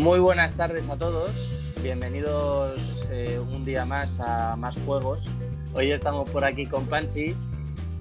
[0.00, 1.46] Muy buenas tardes a todos,
[1.82, 5.28] bienvenidos eh, un día más a Más Juegos.
[5.74, 7.36] Hoy estamos por aquí con Panchi,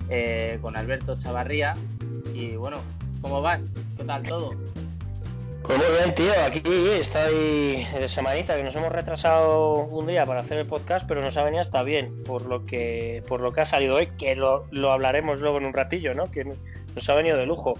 [0.07, 1.73] eh, con Alberto Chavarría
[2.33, 2.77] y bueno,
[3.21, 3.73] ¿cómo vas?
[3.97, 4.53] ¿Qué tal todo?
[5.63, 10.39] Pues muy bien, tío, aquí estoy de semanita, que nos hemos retrasado un día para
[10.39, 13.59] hacer el podcast, pero nos ha venido hasta bien, por lo que, por lo que
[13.59, 16.31] ha salido hoy, que lo, lo hablaremos luego en un ratillo, ¿no?
[16.31, 17.73] Que nos ha venido de lujo.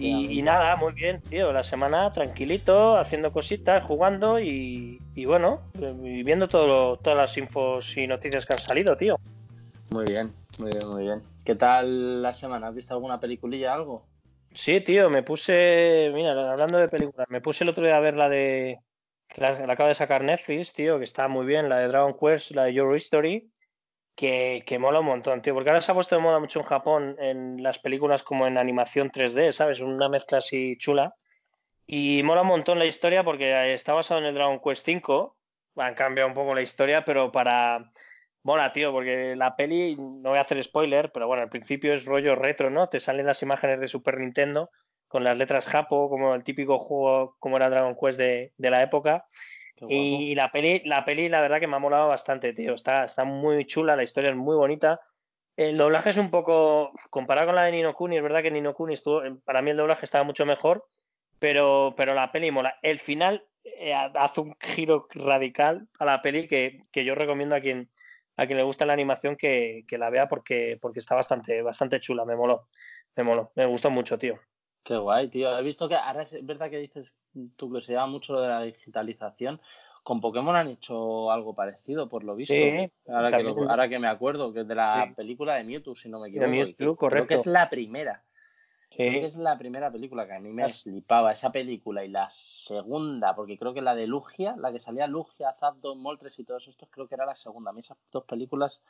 [0.00, 1.52] Y, nada, muy bien, tío.
[1.52, 8.46] La semana tranquilito, haciendo cositas, jugando y, bueno, viendo todo, todas las infos y noticias
[8.46, 9.16] que han salido, tío.
[9.90, 11.22] Muy bien, muy bien, muy bien.
[11.44, 12.68] ¿Qué tal la semana?
[12.68, 14.06] ¿Has visto alguna peliculilla, algo?
[14.52, 18.16] Sí, tío, me puse, mira, hablando de películas, me puse el otro día a ver
[18.16, 18.78] la de,
[19.36, 22.52] la, la acaba de sacar Netflix, tío, que está muy bien, la de Dragon Quest,
[22.52, 23.50] la de Your History
[24.18, 27.16] que, mola un montón, tío, porque ahora se ha puesto de moda mucho en Japón
[27.20, 29.80] en las películas como en animación 3D, ¿sabes?
[29.80, 31.14] Una mezcla así chula.
[31.86, 35.30] Y mola un montón la historia porque está basado en el Dragon Quest V.
[35.76, 37.92] Han cambiado un poco la historia, pero para.
[38.42, 42.04] Mola, tío, porque la peli, no voy a hacer spoiler, pero bueno, al principio es
[42.04, 42.88] rollo retro, ¿no?
[42.88, 44.70] Te salen las imágenes de Super Nintendo
[45.06, 48.82] con las letras Japo, como el típico juego como era Dragon Quest de, de la
[48.82, 49.26] época.
[49.88, 52.74] Y la peli, la peli, la verdad que me ha molado bastante, tío.
[52.74, 55.00] Está, está muy chula, la historia es muy bonita.
[55.56, 56.92] El doblaje es un poco.
[57.10, 59.22] Comparado con la de Nino Kuni, es verdad que Nino Kuni estuvo.
[59.44, 60.86] Para mí el doblaje estaba mucho mejor,
[61.38, 62.76] pero, pero la peli mola.
[62.82, 67.60] El final eh, hace un giro radical a la peli que, que yo recomiendo a
[67.60, 67.90] quien,
[68.36, 72.00] a quien le gusta la animación que, que, la vea porque, porque está bastante, bastante
[72.00, 72.24] chula.
[72.24, 72.68] Me moló.
[73.16, 73.52] Me moló.
[73.56, 74.38] Me gustó mucho, tío.
[74.88, 75.58] Qué guay, tío.
[75.58, 77.14] He visto que ahora es verdad que dices
[77.56, 79.60] tú que se llama mucho lo de la digitalización.
[80.02, 82.54] Con Pokémon han hecho algo parecido, por lo visto.
[82.54, 86.08] Sí, ahora, que ahora que me acuerdo, que es de la película de Mewtwo, si
[86.08, 86.50] no me equivoco.
[86.50, 87.26] De Mewtwo, correcto.
[87.26, 88.24] Creo que es la primera.
[88.90, 92.02] Creo que es la primera película que a mí me flipaba, esa película.
[92.02, 96.38] Y la segunda, porque creo que la de Lugia, la que salía Lugia, Zapdos, Moltres
[96.38, 97.72] y todos estos, creo que era la segunda.
[97.72, 98.82] A mí esas dos películas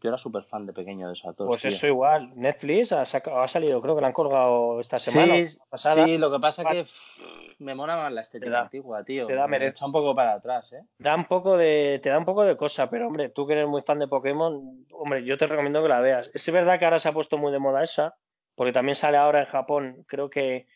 [0.00, 2.32] yo era súper fan de pequeño de esos Pues eso igual.
[2.34, 5.46] Netflix ha, salido, creo que la han colgado esta semana.
[5.46, 9.26] Sí, sí lo que pasa es que me mola más la estética antigua, tío.
[9.26, 10.82] Te da me echa un poco para atrás, ¿eh?
[10.98, 13.68] Da un poco de, te da un poco de cosa, pero hombre, tú que eres
[13.68, 16.30] muy fan de Pokémon, hombre, yo te recomiendo que la veas.
[16.32, 18.16] Es verdad que ahora se ha puesto muy de moda esa,
[18.54, 20.66] porque también sale ahora en Japón, creo que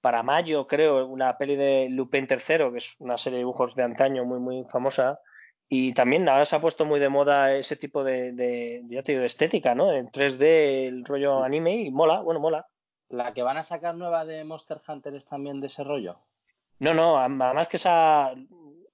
[0.00, 3.84] para mayo, creo, una peli de Lupin III, que es una serie de dibujos de
[3.84, 5.20] antaño muy, muy famosa
[5.74, 9.12] y también ahora se ha puesto muy de moda ese tipo de, de, ya te
[9.12, 9.90] digo, de estética, ¿no?
[9.90, 12.66] En 3D, el rollo anime, y mola, bueno, mola.
[13.08, 16.18] ¿La que van a sacar nueva de Monster Hunter es también de ese rollo?
[16.78, 18.34] No, no, además que esa.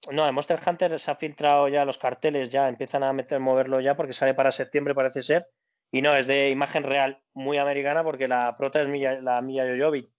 [0.09, 3.81] No, en Monster Hunter se ha filtrado ya los carteles, ya empiezan a meter, moverlo
[3.81, 5.49] ya porque sale para septiembre, parece ser.
[5.91, 9.65] Y no, es de imagen real, muy americana, porque la prota es Milla, la Milla
[9.65, 10.09] Yoyobi.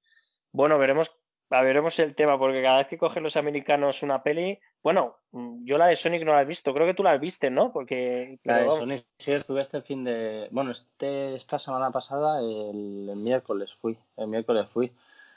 [0.52, 1.10] Bueno, veremos
[1.48, 5.16] veremos el tema, porque cada vez que cogen los americanos una peli, bueno,
[5.64, 7.72] yo la de Sonic no la he visto, creo que tú la viste, ¿no?
[7.72, 13.12] Porque la de Sonic sí estuve este fin de, bueno, este esta semana pasada el,
[13.16, 14.90] miércoles fui, el miércoles fui.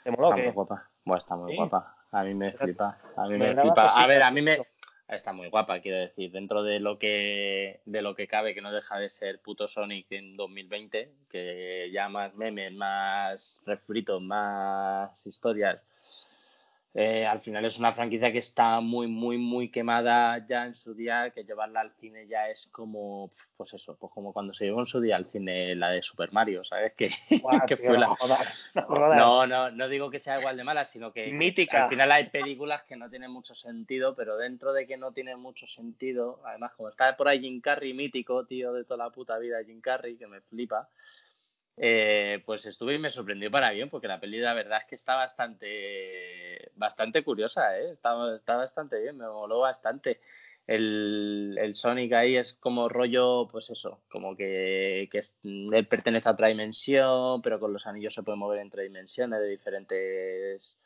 [0.04, 1.96] está muy guapa, bueno, está muy guapa.
[2.10, 3.86] A mí me flipa, a mí me, flipa.
[3.86, 4.58] A ver, a mí me
[5.08, 8.72] está muy guapa, quiero decir, dentro de lo que de lo que cabe, que no
[8.72, 15.84] deja de ser puto Sonic en 2020, que ya más memes, más refritos, más historias
[16.96, 20.94] eh, al final es una franquicia que está muy, muy, muy quemada ya en su
[20.94, 24.78] día, que llevarla al cine ya es como, pues eso, pues como cuando se llevó
[24.78, 26.92] en su día al cine la de Super Mario, ¿sabes?
[27.66, 28.14] Que, fue la...
[29.16, 31.84] No, no, no digo que sea igual de mala, sino que Mítica.
[31.84, 35.40] al final hay películas que no tienen mucho sentido, pero dentro de que no tienen
[35.40, 39.36] mucho sentido, además como está por ahí Jim Carrey mítico, tío, de toda la puta
[39.38, 40.88] vida Jim Carrey, que me flipa,
[41.76, 44.94] eh, pues estuve y me sorprendió para bien, porque la peli la verdad es que
[44.94, 47.92] está bastante, bastante curiosa, ¿eh?
[47.92, 50.20] está, está bastante bien, me moló bastante.
[50.66, 56.32] El, el, Sonic ahí es como rollo, pues eso, como que, que él pertenece a
[56.32, 60.78] otra dimensión, pero con los anillos se puede mover entre dimensiones de diferentes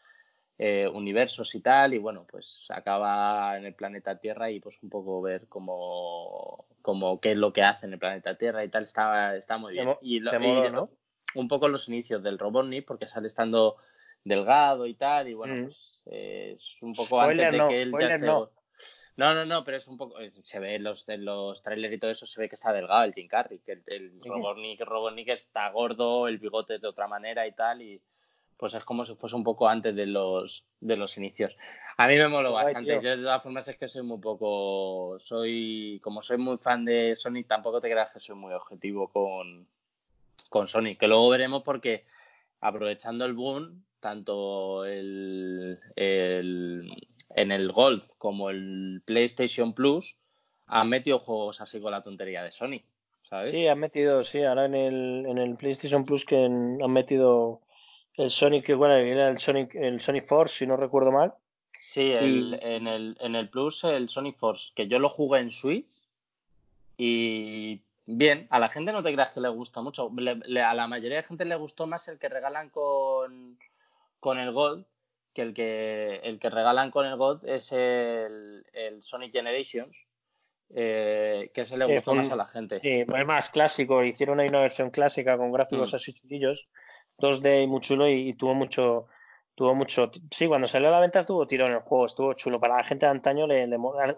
[0.61, 4.91] eh, universos y tal, y bueno, pues acaba en el planeta Tierra y pues un
[4.91, 8.83] poco ver cómo, cómo qué es lo que hace en el planeta Tierra y tal,
[8.83, 9.95] está, está muy bien.
[10.03, 10.21] Y,
[11.35, 13.77] un poco los inicios del Robotnik, porque sale estando
[14.25, 15.65] delgado y tal, y bueno, mm.
[15.67, 18.27] pues es un poco antes de que él ya esté...
[18.27, 18.51] No.
[19.17, 19.45] no.
[19.45, 20.19] no, pero es un poco.
[20.19, 22.73] Eh, se ve en los, en los trailers y todo eso, se ve que está
[22.73, 27.07] delgado el Jim Carrey, que el, el Robotnik, Robotnik está gordo, el bigote de otra
[27.07, 28.03] manera y tal, y,
[28.59, 31.57] pues es como si fuese un poco antes de los, de los inicios.
[31.97, 33.01] A mí me moló bastante.
[33.01, 37.15] Yo de todas formas es que soy muy poco, soy, como soy muy fan de
[37.15, 39.67] Sonic, tampoco te creas que soy muy objetivo con,
[40.49, 42.05] con Sonic, que luego veremos porque
[42.61, 46.89] aprovechando el boom, tanto el, el,
[47.37, 50.17] en el Gold como el PlayStation Plus
[50.67, 52.83] han metido juegos así con la tontería de Sony.
[53.23, 53.53] ¿sabes?
[53.53, 57.61] Sí, han metido, sí, ahora en el, en el PlayStation Plus que han metido
[58.19, 61.35] el Sonic, bueno, era el Sonic, el Sonic Force, si no recuerdo mal.
[61.81, 66.03] Sí, en, el, en el Plus el Sonic Force, que yo lo jugué en Switch
[66.97, 70.11] y bien, a la gente no te creas que le gusta mucho.
[70.11, 73.57] a la mayoría de gente le gustó más el que regalan con,
[74.19, 74.85] con el Gold,
[75.33, 79.97] que el que el que regalan con el Gold es el, el Sonic Generations,
[80.75, 82.81] eh, que se le gustó más a la gente.
[82.81, 84.03] Sí, es más clásico.
[84.03, 85.97] Hicieron ahí una versión clásica con gráficos mm.
[85.97, 86.69] así chulillos,
[87.19, 89.07] 2D y muy chulo y, tuvo mucho.
[89.55, 90.11] Tuvo mucho.
[90.31, 92.61] Sí, cuando salió a la venta estuvo tirón el juego, estuvo chulo.
[92.61, 93.77] Para la gente de antaño, le, le,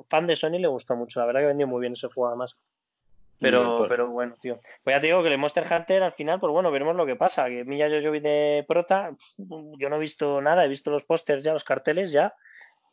[0.08, 1.18] fan de Sony le gustó mucho.
[1.20, 2.56] La verdad que vendió muy bien ese juego además.
[3.40, 4.60] Pero, pues pero bueno, tío.
[4.84, 7.16] Pues ya te digo que el Monster Hunter al final, pues bueno, veremos lo que
[7.16, 7.48] pasa.
[7.48, 11.42] Que Milla yo vi de prota, yo no he visto nada, he visto los pósters
[11.42, 12.34] ya, los carteles ya,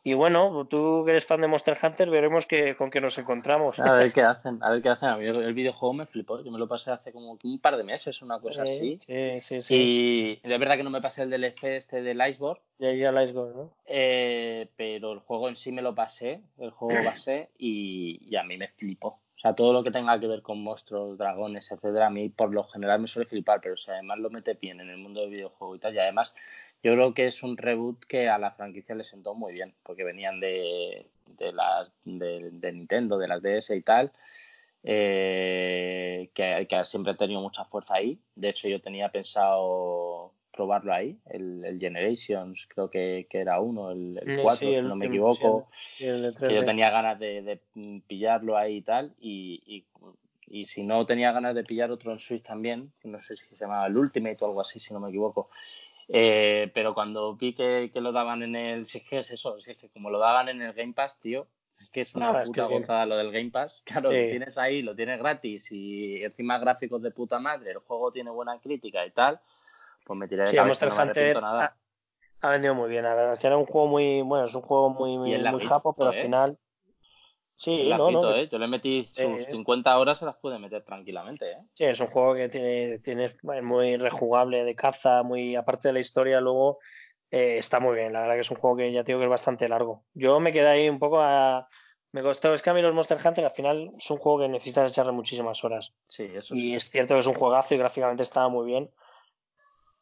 [0.08, 3.78] y bueno, tú que eres fan de Monster Hunter, veremos que, con qué nos encontramos.
[3.78, 5.10] A ver qué hacen, a ver qué hacen.
[5.10, 7.84] A mí el videojuego me flipó, yo me lo pasé hace como un par de
[7.84, 8.98] meses, una cosa así.
[8.98, 10.40] Sí, sí, sí.
[10.42, 12.62] Y de verdad que no me pasé el DLC este del Iceborne.
[12.78, 13.72] Ya, ya el Iceborne, ¿no?
[13.84, 18.44] Eh, pero el juego en sí me lo pasé, el juego base, y, y a
[18.44, 19.18] mí me flipó.
[19.38, 22.52] O sea, todo lo que tenga que ver con monstruos, dragones, etcétera, a mí por
[22.52, 25.30] lo general me suele flipar, pero si además lo mete bien en el mundo del
[25.30, 26.34] videojuego y tal, y además
[26.82, 30.04] yo creo que es un reboot que a la franquicia le sentó muy bien, porque
[30.04, 34.12] venían de, de las de, Nintendo, de las DS y tal,
[34.84, 38.20] eh, que, que, siempre ha tenido mucha fuerza ahí.
[38.34, 44.74] De hecho, yo tenía pensado probarlo ahí, el, Generations, creo que, era uno, el, 4,
[44.74, 45.68] si no me equivoco.
[45.96, 47.60] que yo tenía ganas de,
[48.08, 49.84] pillarlo ahí y tal, y,
[50.48, 53.56] y, si no tenía ganas de pillar otro en Switch también, no sé si se
[53.56, 55.48] llamaba el Ultimate o algo así, si no me equivoco.
[56.08, 58.86] Eh, pero cuando vi que, lo daban en el.
[58.86, 61.20] Si es que es eso, si es que como lo daban en el Game Pass,
[61.20, 61.46] tío,
[61.78, 63.82] es que es una puta gozada lo del Game Pass.
[63.86, 68.10] Claro, lo tienes ahí, lo tienes gratis y encima gráficos de puta madre, el juego
[68.10, 69.38] tiene buena crítica y tal,
[70.04, 71.76] pues me tiré de cabeza, no me nada.
[72.40, 74.22] Ha, vendido muy bien, la verdad, que era un juego muy.
[74.22, 76.22] Bueno, es un juego muy, muy, muy japo, pero al ¿eh?
[76.22, 76.58] final
[77.58, 78.48] Sí, no, no, ¿eh?
[78.48, 81.58] Yo le metí sus 50 horas, se las pude meter tranquilamente, ¿eh?
[81.74, 85.98] Sí, es un juego que tiene, tiene muy rejugable de caza, muy aparte de la
[85.98, 86.78] historia, luego
[87.32, 88.12] eh, está muy bien.
[88.12, 90.04] La verdad que es un juego que ya tengo que es bastante largo.
[90.14, 91.66] Yo me quedé ahí un poco a.
[92.12, 94.48] Me costó, es que a mí los Monster Hunter al final es un juego que
[94.48, 95.92] necesitas echarle muchísimas horas.
[96.06, 96.68] Sí, eso sí.
[96.68, 98.88] Y es cierto que es un juegazo y gráficamente estaba muy bien.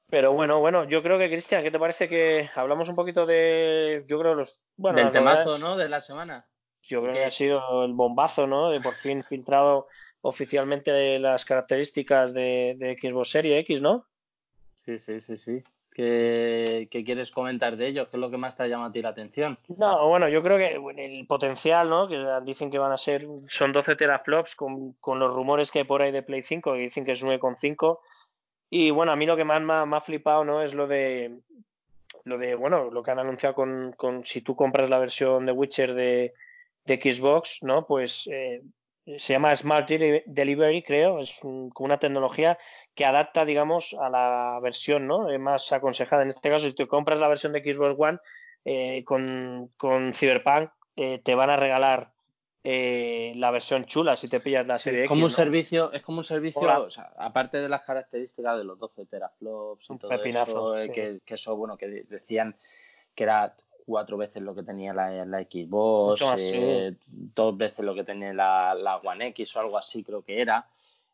[0.09, 4.05] Pero bueno, bueno, yo creo que, Cristian, ¿qué te parece que hablamos un poquito de.
[4.06, 4.69] Yo creo los.
[4.76, 5.75] Bueno, Del temazo, ¿no?
[5.75, 6.47] De la semana.
[6.87, 8.71] Yo creo que ha sido el bombazo, ¿no?
[8.71, 9.88] De por fin filtrado
[10.21, 14.06] oficialmente las características de, de Xbox Series X, ¿no?
[14.75, 15.62] Sí, sí, sí, sí.
[15.97, 18.11] ¿Qué, quieres comentar de ello?
[18.11, 19.59] ¿Qué es lo que más te ha llamado a ti la atención?
[19.79, 22.06] No, bueno, yo creo que el potencial, ¿no?
[22.06, 25.85] Que dicen que van a ser, son 12 teraflops con, con los rumores que hay
[25.87, 28.00] por ahí de Play 5, que dicen que es 9,5.
[28.69, 30.61] Y bueno, a mí lo que más me ha, flipado, ¿no?
[30.62, 31.38] Es lo de,
[32.25, 35.52] lo de, bueno, lo que han anunciado con, con si tú compras la versión de
[35.52, 36.35] Witcher de,
[36.87, 37.87] de Xbox, ¿no?
[37.87, 38.62] Pues eh,
[39.19, 42.59] se llama Smart Delivery, creo, es como una tecnología
[42.95, 45.31] que adapta, digamos, a la versión, ¿no?
[45.31, 46.23] Eh, más aconsejada.
[46.23, 48.19] En este caso, si tú compras la versión de Xbox One
[48.64, 50.71] eh, con, con, Cyberpunk,
[51.23, 52.11] te van a regalar
[52.64, 56.88] la versión chula si te pillas la serie como un servicio es como un servicio
[57.19, 61.76] aparte de las características de los 12 teraflops y todo eso que, que, eso bueno
[61.76, 62.57] que decían
[63.14, 63.55] que era
[63.87, 68.75] cuatro veces lo que tenía la, la Xbox, eh, dos veces lo que tenía la,
[68.75, 70.66] la, One X o algo así creo que era.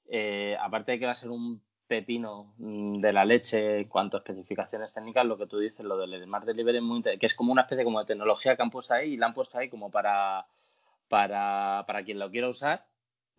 [0.08, 4.16] Eh, aparte de que va a ser un pepino mm, de la leche en cuanto
[4.16, 7.52] a especificaciones técnicas, lo que tú dices, lo del Smart Delivery, muy que es como
[7.52, 9.90] una especie como de tecnología que han puesto ahí y la han puesto ahí como
[9.90, 10.46] para,
[11.08, 12.86] para, para quien lo quiera usar,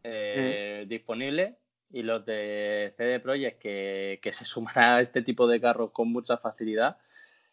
[0.04, 0.90] eh, mm.
[0.90, 1.58] disponible.
[1.90, 6.12] Y los de CD Projekt que, que se suman a este tipo de carros con
[6.12, 6.98] mucha facilidad,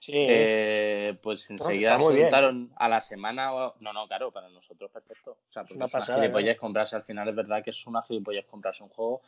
[0.00, 0.12] Sí.
[0.14, 3.50] Eh, pues enseguida se juntaron a la semana.
[3.80, 5.32] No, no, claro, para nosotros perfecto.
[5.32, 6.96] O sea, porque es una, gilipollez comprarse.
[6.96, 9.20] Al final es verdad que es una gilipollez comprarse un juego.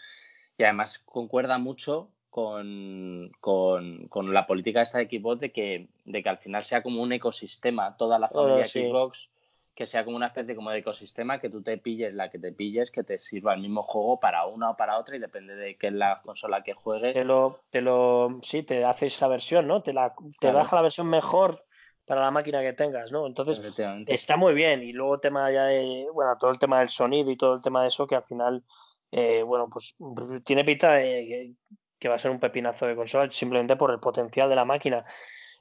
[0.56, 6.22] Y además concuerda mucho con, con, con la política de esta Xbox de que, de
[6.22, 9.28] que al final sea como un ecosistema, toda la familia Xbox
[9.74, 12.52] que sea como una especie como de ecosistema que tú te pilles la que te
[12.52, 15.76] pilles, que te sirva el mismo juego para una o para otra y depende de
[15.76, 17.14] qué es la consola que juegues.
[17.14, 19.82] Te lo, te lo, sí, te hace esa versión, ¿no?
[19.82, 21.64] Te la, te baja la versión mejor
[22.04, 23.26] para la máquina que tengas, ¿no?
[23.26, 23.60] Entonces
[24.06, 27.36] está muy bien y luego tema ya de, bueno, todo el tema del sonido y
[27.36, 28.62] todo el tema de eso que al final,
[29.10, 29.96] eh, bueno, pues
[30.44, 31.52] tiene pinta de que,
[31.98, 35.06] que va a ser un pepinazo de consola simplemente por el potencial de la máquina.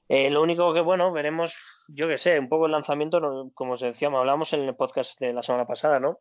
[0.09, 1.55] Eh, lo único que, bueno, veremos,
[1.93, 5.33] yo que sé, un poco el lanzamiento, como os decíamos, hablamos en el podcast de
[5.33, 6.19] la semana pasada, ¿no?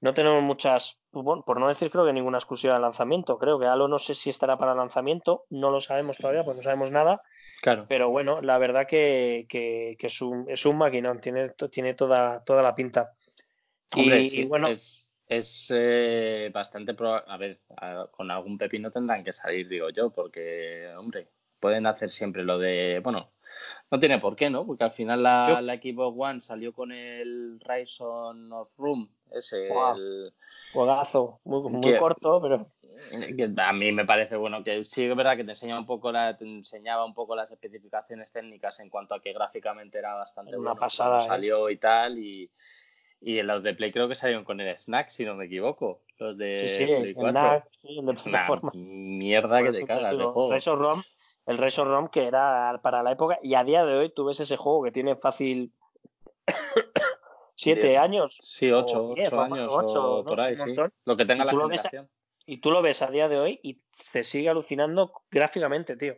[0.00, 3.38] No tenemos muchas, bueno, por no decir creo que ninguna exclusiva de lanzamiento.
[3.38, 6.62] Creo que Halo no sé si estará para lanzamiento, no lo sabemos todavía, pues no
[6.62, 7.20] sabemos nada.
[7.60, 7.84] Claro.
[7.86, 12.62] Pero bueno, la verdad que, que, es, un, es un maquinón, tiene, tiene toda, toda
[12.62, 13.12] la pinta.
[13.94, 17.26] y, bueno, es, es eh, bastante probable.
[17.28, 17.60] A ver,
[18.10, 21.28] con algún pepino tendrán que salir, digo yo, porque, hombre,
[21.60, 23.00] pueden hacer siempre lo de.
[23.04, 23.32] Bueno,
[23.90, 24.64] no tiene por qué, ¿no?
[24.64, 29.68] Porque al final la, la Xbox One salió con el Ryzen of Room, ese.
[29.68, 30.32] El,
[30.72, 32.66] Juegazo, muy, corto, pero.
[33.56, 36.36] A mí me parece bueno que sí es verdad que te enseña un poco la,
[36.36, 40.74] te enseñaba un poco las especificaciones técnicas en cuanto a que gráficamente era bastante Una
[40.74, 41.26] pasada, ¿eh?
[41.26, 42.50] salió y tal y,
[43.22, 46.02] y los de Play creo que salieron con el Snack, si no me equivoco.
[46.18, 47.64] Los de sí, sí, Play 4.
[47.80, 48.70] sí, el de plataforma.
[48.74, 50.76] mierda que te cagas de juego.
[50.76, 51.02] ROM,
[51.50, 54.56] el ROM que era para la época y a día de hoy tú ves ese
[54.56, 55.72] juego que tiene fácil
[57.54, 58.38] siete años.
[58.40, 60.74] Sí, ocho, ocho años o por ahí, sí.
[61.04, 62.08] Lo que tenga la generación.
[62.46, 63.80] y tú lo ves a día de hoy y
[64.12, 66.14] te sigue alucinando gráficamente, tío.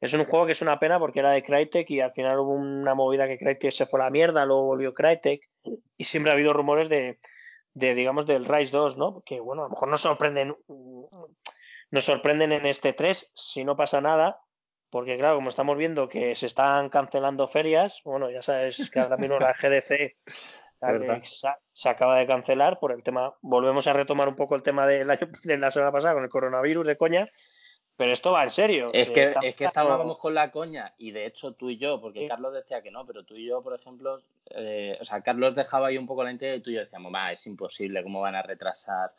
[0.00, 2.54] Es un juego que es una pena porque era de Crytek y al final hubo
[2.54, 5.48] una movida que Crytek se fue a la mierda, luego volvió Crytek
[5.96, 7.20] y siempre ha habido rumores de,
[7.74, 9.22] de digamos, del Rise 2, ¿no?
[9.24, 10.56] Que bueno, a lo mejor nos sorprenden,
[11.92, 14.40] nos sorprenden en este 3 si no pasa nada,
[14.92, 19.16] porque claro, como estamos viendo que se están cancelando ferias, bueno, ya sabes que ahora
[19.16, 20.14] mismo la GDC
[21.72, 23.34] se, acaba de cancelar por el tema.
[23.40, 26.28] Volvemos a retomar un poco el tema de la, de la semana pasada con el
[26.28, 27.26] coronavirus de coña.
[27.96, 28.90] Pero esto va en serio.
[28.92, 32.26] Es que, es que estábamos con la coña y de hecho tú y yo, porque
[32.28, 34.20] Carlos decía que no, pero tú y yo, por ejemplo,
[34.50, 37.14] eh, o sea, Carlos dejaba ahí un poco la idea y tú y yo decíamos,
[37.14, 39.12] va, es imposible, ¿cómo van a retrasar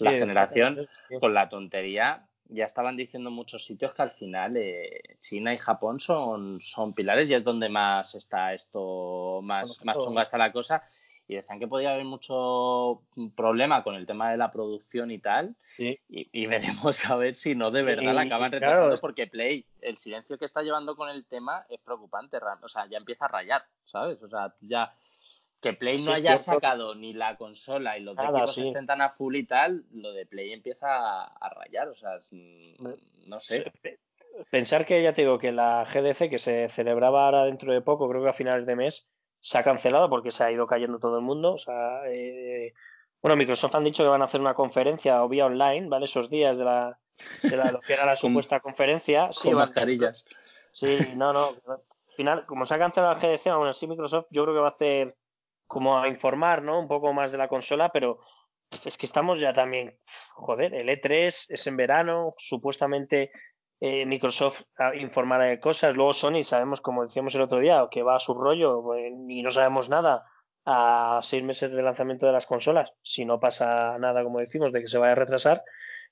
[0.00, 0.88] la generación?
[1.20, 6.00] Con la tontería, ya estaban diciendo muchos sitios que al final eh, China y Japón
[6.00, 10.82] son, son pilares y es donde más está esto, más, más chunga está la cosa
[11.28, 13.02] y decían que podía haber mucho
[13.36, 15.54] problema con el tema de la producción y tal.
[15.76, 20.38] Y, veremos a ver si no de verdad la acaban retrasando porque Play, el silencio
[20.38, 22.38] que está llevando con el tema es preocupante.
[22.62, 24.22] O sea, ya empieza a rayar, ¿sabes?
[24.22, 24.94] O sea, ya
[25.60, 29.34] que Play no haya sacado ni la consola y los equipos estén tan a full
[29.36, 31.88] y tal, lo de Play empieza a, rayar.
[31.88, 32.18] O sea,
[33.26, 33.72] no sé.
[34.50, 38.08] Pensar que ya te digo que la GDC que se celebraba ahora dentro de poco,
[38.08, 39.10] creo que a finales de mes,
[39.40, 41.54] se ha cancelado porque se ha ido cayendo todo el mundo.
[41.54, 42.72] O sea, eh,
[43.20, 46.04] bueno, Microsoft han dicho que van a hacer una conferencia o vía online, ¿vale?
[46.04, 46.98] Esos días de la,
[47.42, 49.30] de la lo que era la supuesta conferencia.
[49.32, 50.24] Sí, mascarillas.
[50.70, 51.56] Sí, no, no.
[51.66, 54.68] Al final, como se ha cancelado la GDC, aún así Microsoft yo creo que va
[54.68, 55.16] a hacer
[55.68, 56.80] como a informar, ¿no?
[56.80, 58.18] Un poco más de la consola, pero
[58.84, 59.96] es que estamos ya también,
[60.34, 63.30] joder, el E3 es en verano, supuestamente
[63.80, 64.62] eh, Microsoft
[64.94, 65.94] informará de cosas.
[65.94, 69.42] Luego Sony, sabemos, como decíamos el otro día, que va a su rollo eh, y
[69.42, 70.24] no sabemos nada
[70.64, 74.80] a seis meses de lanzamiento de las consolas, si no pasa nada, como decimos, de
[74.80, 75.62] que se vaya a retrasar.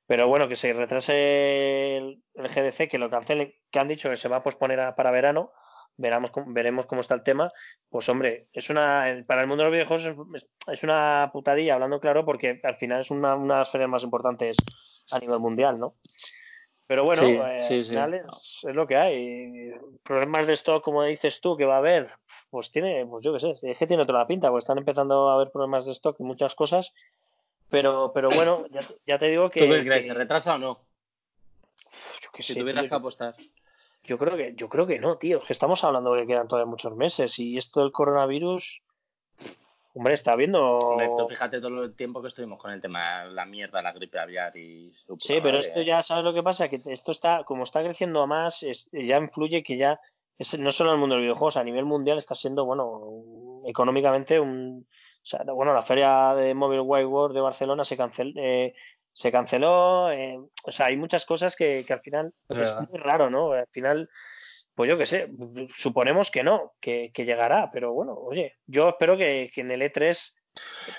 [0.06, 4.28] Pero bueno, que se retrase el, GDC, que lo cancelen, que han dicho que se
[4.28, 5.50] va a posponer para verano,
[5.96, 7.48] veremos, veremos cómo está el tema.
[7.88, 12.24] Pues hombre, es una para el mundo de los videojuegos es, una putadilla, hablando claro,
[12.24, 14.56] porque al final es una, una de las ferias más importantes
[15.12, 15.94] a nivel mundial, ¿no?
[16.86, 19.72] Pero bueno, eh, Es, lo que hay.
[20.04, 22.06] Problemas de stock, como dices tú, que va a haber,
[22.48, 25.28] pues tiene, pues yo qué sé, es que tiene toda la pinta, pues están empezando
[25.28, 26.94] a haber problemas de stock y muchas cosas.
[27.70, 28.64] Pero, pero bueno,
[29.04, 29.66] ya, te digo que.
[29.66, 30.06] ¿Tú qué crees?
[30.06, 30.80] ¿Se retrasa o no?
[32.22, 33.34] Yo que si tuvieras que apostar.
[34.06, 35.38] Yo creo que, yo creo que no, tío.
[35.38, 38.82] Es que estamos hablando de que quedan todavía muchos meses y esto del coronavirus
[39.96, 40.98] Hombre, está viendo.
[41.26, 44.92] fíjate todo el tiempo que estuvimos con el tema, la mierda, la gripe aviar y.
[45.18, 48.26] Sí, pero esto ya sabes lo que pasa, que esto está, como está creciendo a
[48.26, 48.60] más,
[48.92, 49.98] ya influye que ya,
[50.36, 53.62] es, no solo en el mundo de los videojuegos, a nivel mundial está siendo, bueno,
[53.66, 54.86] económicamente un.
[54.86, 58.32] O sea, bueno, la feria de Mobile Wide World de Barcelona se canceló.
[58.36, 58.74] Eh,
[59.16, 63.30] se canceló, eh, o sea, hay muchas cosas que, que al final es muy raro,
[63.30, 63.52] ¿no?
[63.52, 64.10] Al final
[64.76, 65.30] pues yo qué sé,
[65.74, 70.34] suponemos que no, que, llegará, pero bueno, oye, yo espero que, en el E3,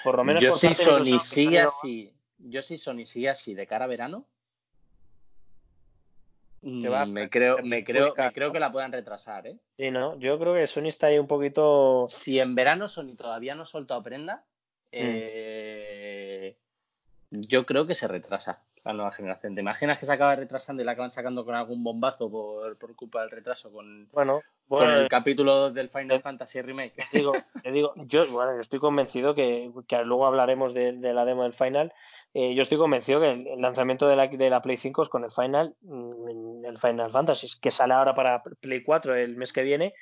[0.04, 0.42] por lo menos...
[0.42, 4.26] Yo si Sony sigue así, yo si Sony sigue así de cara a verano,
[6.64, 9.60] mm, me creo, me creo, creo que la puedan retrasar, ¿eh?
[9.78, 10.18] Sí, ¿no?
[10.18, 12.08] Yo creo que Sony está ahí un poquito...
[12.10, 14.90] Si en verano Sony todavía no ha soltado prenda, mm.
[14.92, 15.57] eh,
[17.32, 19.54] yo creo que se retrasa la nueva generación.
[19.54, 22.96] ¿Te imaginas que se acaba retrasando y la acaban sacando con algún bombazo por, por
[22.96, 26.96] culpa del retraso con, bueno, con el capítulo del Final Fantasy Remake?
[27.12, 31.44] Te digo, te digo yo, bueno, estoy convencido que, que luego hablaremos de, la demo
[31.44, 31.94] del Final.
[32.34, 35.32] Eh, yo estoy convencido que el, lanzamiento de la, de la Play 5 con el
[35.32, 39.94] Final, mm, el Final Fantasy, que sale ahora para Play 4 el mes que viene,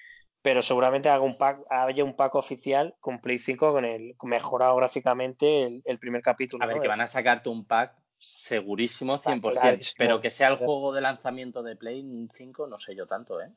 [0.46, 4.76] pero seguramente haga un pack, haya un pack oficial con Play 5 con el mejorado
[4.76, 6.64] gráficamente el, primer capítulo.
[6.64, 10.94] A ver, que van a sacarte un pack segurísimo 100%, pero que sea el juego
[10.94, 13.50] de lanzamiento de Play 5, no sé yo tanto, ¿eh?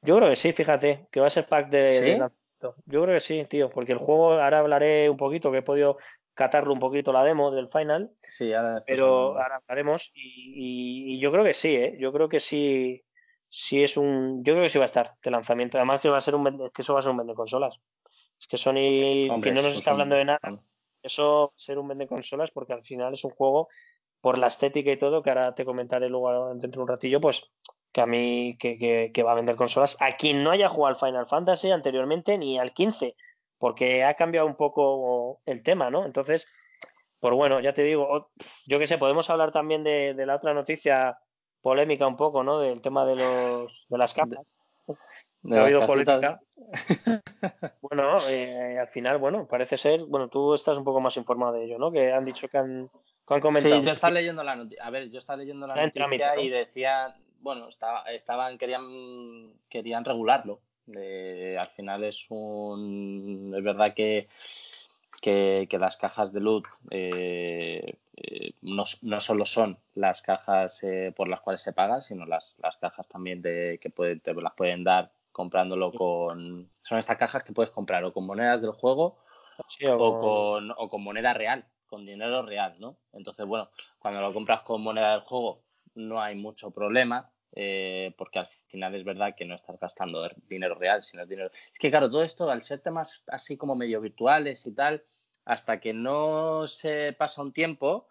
[0.00, 2.76] Yo creo que sí, fíjate, que va a ser pack de, lanzamiento.
[2.86, 5.98] Yo creo que sí, tío, porque el juego, ahora hablaré un poquito, que he podido
[6.32, 8.10] catarlo un poquito la demo del final.
[8.22, 11.98] Sí, ahora Pero ahora hablaremos y, yo creo que sí, ¿eh?
[12.00, 13.03] Yo creo que sí,
[13.54, 14.42] sí es un.
[14.44, 15.78] Yo creo que sí va a estar de lanzamiento.
[15.78, 17.78] Además que va a ser un que eso va a ser un vende consolas.
[18.40, 20.40] Es que Sony, que no nos está hablando de nada,
[21.02, 23.68] eso ser un vende consolas porque al final es un juego
[24.20, 27.50] por la estética y todo, que ahora te comentaré luego dentro de un ratillo, pues
[27.92, 29.96] que a mí que, que va a vender consolas.
[30.00, 33.14] A quien no haya jugado al Final Fantasy anteriormente ni al 15
[33.58, 36.04] porque ha cambiado un poco el tema, ¿no?
[36.04, 36.46] Entonces,
[37.18, 38.30] pues bueno, ya te digo,
[38.66, 41.18] yo qué sé, podemos hablar también de, la otra noticia
[41.64, 42.60] polémica un poco, ¿no?
[42.60, 44.46] Del tema de los de las capas.
[44.86, 46.40] ha habido polémica.
[47.80, 51.64] bueno, eh, al final, bueno, parece ser, bueno, tú estás un poco más informado de
[51.64, 51.90] ello, ¿no?
[51.90, 52.90] Que han dicho que han,
[53.24, 53.80] comentado.
[53.80, 54.84] Sí, yo estaba leyendo la noticia.
[54.84, 60.60] A ver, yo estaba leyendo la noticia y decían, bueno, estaba, estaban, querían, querían regularlo
[60.86, 63.52] al final es un.
[63.56, 64.28] Es verdad que,
[65.20, 71.28] que, las cajas de loot eh, eh, no, no, solo son las cajas eh, por
[71.28, 75.12] las cuales se paga, sino las, las cajas también de, que te las pueden dar
[75.32, 76.70] comprándolo con.
[76.82, 79.18] Son estas cajas que puedes comprar o con monedas del juego
[79.88, 82.98] o, con, o con moneda real, con dinero real, ¿no?
[83.12, 83.68] Entonces, bueno,
[83.98, 89.04] cuando lo compras con moneda del juego no hay mucho problema, porque al final es
[89.04, 91.50] verdad que no estás gastando dinero real, sino dinero.
[91.52, 95.04] Es que, claro, todo esto, al ser temas así como medio virtuales y tal,
[95.44, 98.08] hasta que no se pasa un tiempo,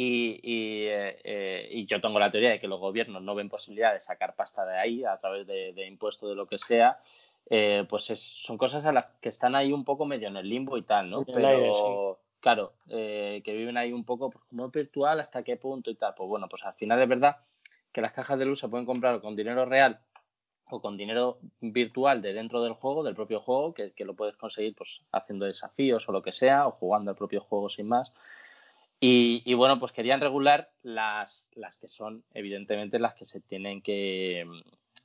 [0.00, 3.92] y, eh, eh, y, yo tengo la teoría de que los gobiernos no ven posibilidad
[3.92, 7.00] de sacar pasta de ahí a través de, de impuestos de lo que sea,
[7.50, 10.76] eh, pues son cosas a las que están ahí un poco medio en el limbo
[10.76, 11.24] y tal, ¿no?
[11.24, 16.14] Pero, claro, que viven ahí un poco pues, como virtual, hasta qué punto y tal.
[16.14, 17.38] Pues bueno, pues al final es verdad
[17.90, 19.98] que las cajas de luz se pueden comprar con dinero real
[20.70, 24.74] o con dinero virtual de dentro del juego, del propio juego, que, lo puedes conseguir
[24.74, 28.12] pues haciendo desafíos o lo que sea, o jugando al propio juego sin más.
[29.00, 34.44] Y, bueno, pues querían regular las, las que son, evidentemente, las que se tienen que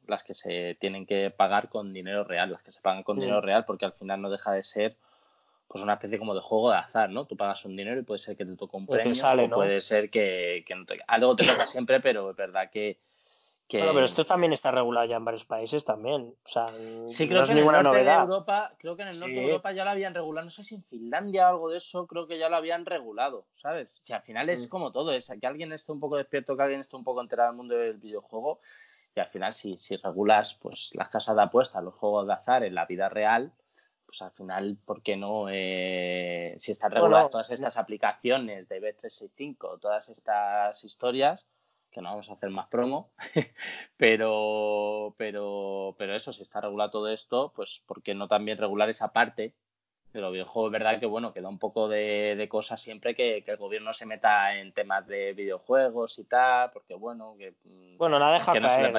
[0.07, 3.19] las que se tienen que pagar con dinero real, las que se pagan con mm.
[3.21, 4.97] dinero real, porque al final no deja de ser
[5.73, 7.25] pues una especie como de juego de azar, ¿no?
[7.25, 9.13] Tú pagas un dinero y puede ser que te toque un premio,
[9.45, 10.99] o puede ser que, no te...
[11.07, 12.99] Algo te toca siempre, pero es verdad que...
[13.67, 13.79] que...
[13.79, 16.35] pero esto también está regulado ya en varios países también.
[16.43, 16.67] O sea,
[17.07, 19.71] sí, creo que en el norte de Europa, creo que en el norte de Europa
[19.71, 20.45] ya lo habían regulado.
[20.45, 23.45] No sé si en Finlandia o algo de eso, creo que ya lo habían regulado,
[23.55, 23.93] ¿sabes?
[24.03, 24.69] O sea, al final es mm.
[24.69, 27.49] como todo, es que alguien esté un poco despierto, que alguien esté un poco enterado
[27.49, 28.59] del mundo del videojuego.
[29.15, 32.63] Y al final, si, si regulas pues las casas de apuestas, los juegos de azar
[32.63, 33.53] en la vida real,
[34.13, 35.47] pues al final, ¿por qué no?
[35.49, 41.47] Eh, si están reguladas todas estas aplicaciones de B365, todas estas historias,
[41.93, 43.13] que no vamos a hacer más promo,
[43.97, 48.89] pero, pero, pero eso, si está regulado todo esto, pues ¿por qué no también regular
[48.89, 49.55] esa parte
[50.13, 53.43] de los videojuegos, es verdad que bueno, queda un poco de, de cosas siempre que,
[53.45, 58.19] el gobierno se meta en temas de videojuegos y tal, porque bueno, que, mm, bueno,
[58.19, 58.93] la deja no caer,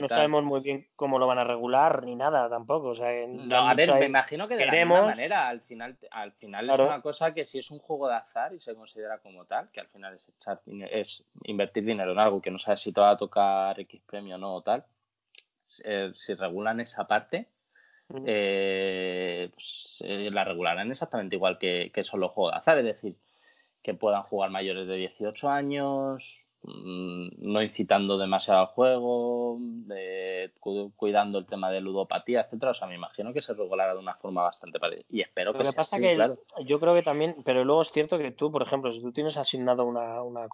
[0.00, 2.88] no, sabemos, muy bien cómo lo van a regular ni nada tampoco.
[2.88, 5.00] O sea, no, a ver, me imagino que de queremos...
[5.00, 8.14] la manera, al final, al final es una cosa que si es un juego de
[8.14, 12.18] azar y se considera como tal, que al final es echar es invertir dinero en
[12.18, 14.84] algo que no sabes si te va a tocar X premio o no o tal,
[15.84, 17.46] eh, si regulan esa parte
[18.26, 23.16] eh, pues, eh, la regularán exactamente igual que, que solo juego de azar, es decir,
[23.82, 29.58] que puedan jugar mayores de 18 años, mm, no incitando demasiado al juego,
[30.96, 32.72] cuidando el tema de ludopatía, etcétera.
[32.72, 35.06] O sea, me imagino que se regulará de una forma bastante parecida.
[35.08, 36.16] Y espero que, pasa que
[36.64, 39.36] Yo creo que también, pero luego es cierto que tú, por ejemplo, si tú tienes
[39.36, 40.46] asignado una, una,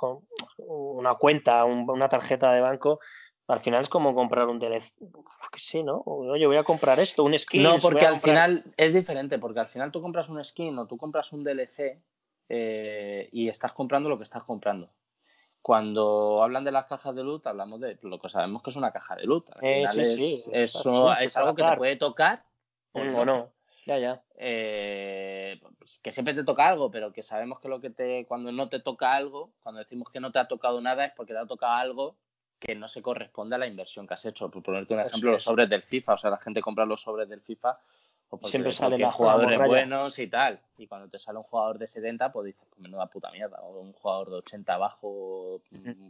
[0.59, 3.01] una cuenta, una tarjeta de banco,
[3.49, 4.95] al final es como comprar un DLC.
[5.55, 6.03] Sí, ¿no?
[6.05, 7.63] Oye, voy a comprar esto, un skin.
[7.63, 10.97] No, porque al final es diferente, porque al final tú compras un skin o tú
[10.97, 12.01] compras un DLC
[12.49, 14.91] eh, y estás comprando lo que estás comprando.
[15.63, 18.93] Cuando hablan de las cajas de loot, hablamos de lo que sabemos que es una
[18.93, 19.49] caja de loot.
[19.51, 22.45] Al eh, final es, eso es algo que te puede tocar
[22.93, 23.53] o mm, no.
[23.87, 24.23] Ya, ya.
[24.37, 28.51] Eh, pues que siempre te toca algo, pero que sabemos que lo que te cuando
[28.51, 31.39] no te toca algo, cuando decimos que no te ha tocado nada es porque te
[31.39, 32.17] ha tocado algo
[32.59, 34.51] que no se corresponde a la inversión que has hecho.
[34.51, 37.29] Por ponerte un ejemplo, los sobres del FIFA, o sea, la gente compra los sobres
[37.29, 37.79] del FIFA
[38.29, 40.61] porque, Siempre salen jugadores buenos y tal.
[40.79, 43.61] Y cuando te sale un jugador de 70, pues dices, pues menuda puta mierda.
[43.63, 45.61] O un jugador de 80 abajo,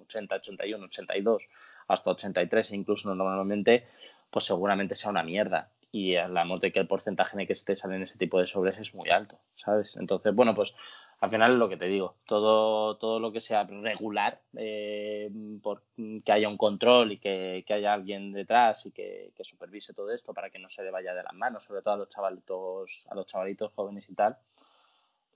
[0.03, 1.49] 80, 81, 82.
[1.89, 3.87] hasta 83 e incluso normalmente,
[4.31, 5.71] pues seguramente sea una mierda.
[5.93, 8.95] Y la de que el porcentaje de que te salen ese tipo de sobres es
[8.95, 9.97] muy alto, ¿sabes?
[9.97, 10.75] Entonces, bueno, pues
[11.21, 15.31] al final es lo que te digo, todo, todo lo que sea regular, eh,
[15.63, 15.83] por,
[16.25, 20.51] que haya un control y que, haya alguien detrás y que, supervise todo esto para
[20.51, 23.27] que no se le vaya de las manos, sobre todo a los chavalitos, a los
[23.27, 24.37] chavalitos jóvenes y tal,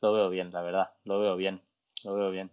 [0.03, 1.63] lo veo bien, la verdad, lo veo bien,
[2.05, 2.51] lo veo bien.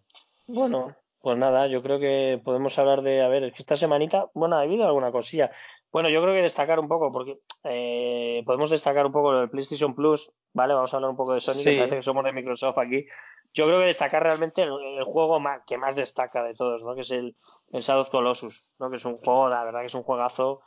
[0.47, 4.61] Bueno, pues nada, yo creo que podemos hablar de, a ver, esta semanita, bueno, ha
[4.61, 5.51] habido alguna cosilla.
[5.91, 9.95] Bueno, yo creo que destacar un poco, porque eh, podemos destacar un poco el PlayStation
[9.95, 10.73] Plus, ¿vale?
[10.73, 13.05] Vamos a hablar un poco de Sony, que parece que somos de Microsoft aquí.
[13.53, 16.93] Yo creo que destacar realmente el, juego que más destaca de todos, ¿no?
[16.93, 17.35] Que es el,
[17.71, 18.89] el Shadow of Colossus, ¿no?
[18.89, 20.61] Que es un juego, la verdad que es un juegazo,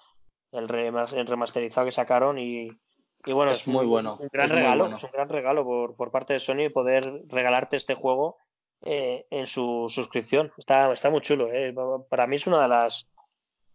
[0.52, 2.70] el, remasterizado que sacaron y,
[3.26, 4.16] bueno, es, muy bueno.
[4.18, 7.94] Un gran regalo, es un gran regalo por, por parte de Sony poder regalarte este
[7.94, 8.38] juego
[8.83, 10.52] eh, en su suscripción.
[10.56, 11.74] Está, está muy chulo, ¿eh?
[12.09, 13.06] Para mí es una de las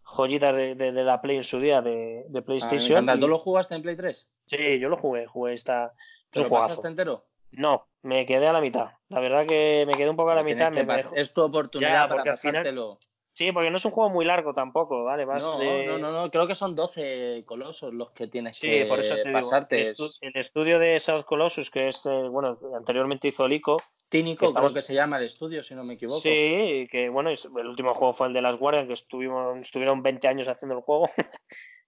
[0.05, 3.05] joyitas de, de, la Play en su día de, de PlayStation.
[3.19, 4.27] ¿Tú lo jugaste en Play 3?
[4.47, 5.93] Sí, yo lo jugué, jugué esta.
[6.29, 7.25] ¿Te lo pasaste entero?
[7.51, 8.89] No, me quedé a la mitad.
[9.09, 10.71] La verdad que me quedé un poco a la mitad.
[11.15, 12.99] Es tu oportunidad para pasártelo.
[13.35, 15.25] Sí, porque no es un juego muy largo tampoco, ¿vale?
[15.25, 19.15] no, no, no, no, creo que son 12 colosos los que tienes que por eso
[19.33, 19.93] pasarte.
[20.21, 23.75] El, estudio de South Colossus, que es, eh, bueno, anteriormente hizo Lico,
[24.09, 26.21] Tínico, creo que se llama el estudio, si no me equivoco.
[26.21, 30.27] Sí, que bueno, el último juego fue el de las Guardian, que estuvimos, estuvieron 20
[30.27, 31.09] años haciendo el juego,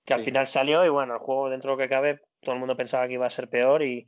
[0.06, 2.60] que al final salió y bueno, el juego dentro de lo que cabe, todo el
[2.60, 4.08] mundo pensaba que iba a ser peor y,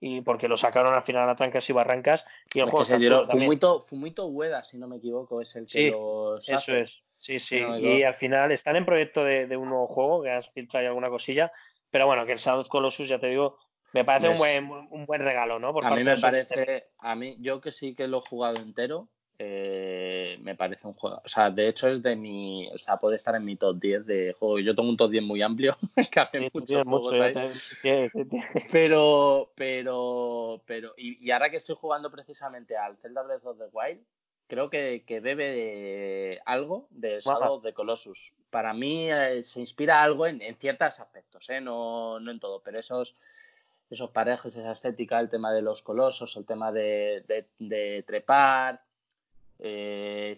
[0.00, 3.24] y porque lo sacaron al final a trancas y barrancas y el juego se dio
[3.24, 5.92] Fumito, Fumito Ueda, si no me equivoco, es el que
[6.38, 7.58] sí, Eso es, sí, sí.
[7.58, 11.50] y al final están en proyecto de, un nuevo juego, que has filtrado alguna cosilla,
[11.90, 13.58] pero bueno, que el Shadow Colossus, ya te digo,
[13.92, 15.68] me parece un, buen, un buen regalo, ¿no?
[15.80, 19.08] a mí me parece, a mí, yo que sí que lo he jugado entero,
[19.40, 23.14] eh, me parece un juego, o sea, de hecho es de mi, o sea, puede
[23.14, 24.62] estar en mi top 10 de juegos.
[24.64, 25.76] Yo tengo un top 10 muy amplio,
[26.12, 28.10] que hace muchos juegos ahí.
[28.72, 34.00] pero, pero, pero, y, ahora que estoy jugando precisamente al Zelda Breath of the Wild,
[34.48, 38.32] creo que, que bebe de algo de Shadow of the Colossus.
[38.50, 41.60] Para mí eh, se inspira algo en, en ciertos aspectos, ¿eh?
[41.60, 43.14] no, no en todo, pero esos
[43.90, 47.46] esos parejes, esa estética, el tema de los colosos, el tema de,
[48.06, 48.82] trepar.
[49.58, 50.36] el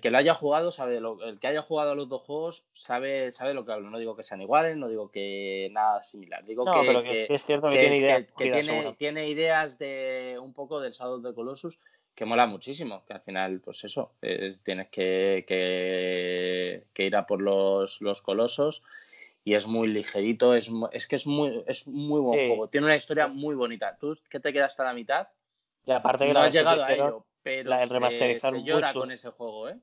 [0.00, 3.32] que lo haya jugado sabe lo, el que haya jugado a los dos juegos sabe
[3.32, 6.64] sabe lo que hablo no digo que sean iguales no digo que nada similar digo
[6.64, 11.34] que, es cierto que, tiene ideas tiene, tiene, ideas de un poco del Shadow de
[11.34, 11.80] Colossus
[12.14, 17.40] que mola muchísimo que al final pues eso eh, tienes que, que, ir a por
[17.40, 18.82] los, los colosos
[19.44, 22.68] y es muy ligerito, es, es que es muy, es muy buen juego.
[22.68, 23.96] Tiene una historia muy bonita.
[23.98, 25.28] Tú que te quedas hasta la mitad,
[25.84, 29.30] y aparte que no has llegado a ello, pero el remasterizar se, llora con ese
[29.30, 29.78] juego, ¿eh?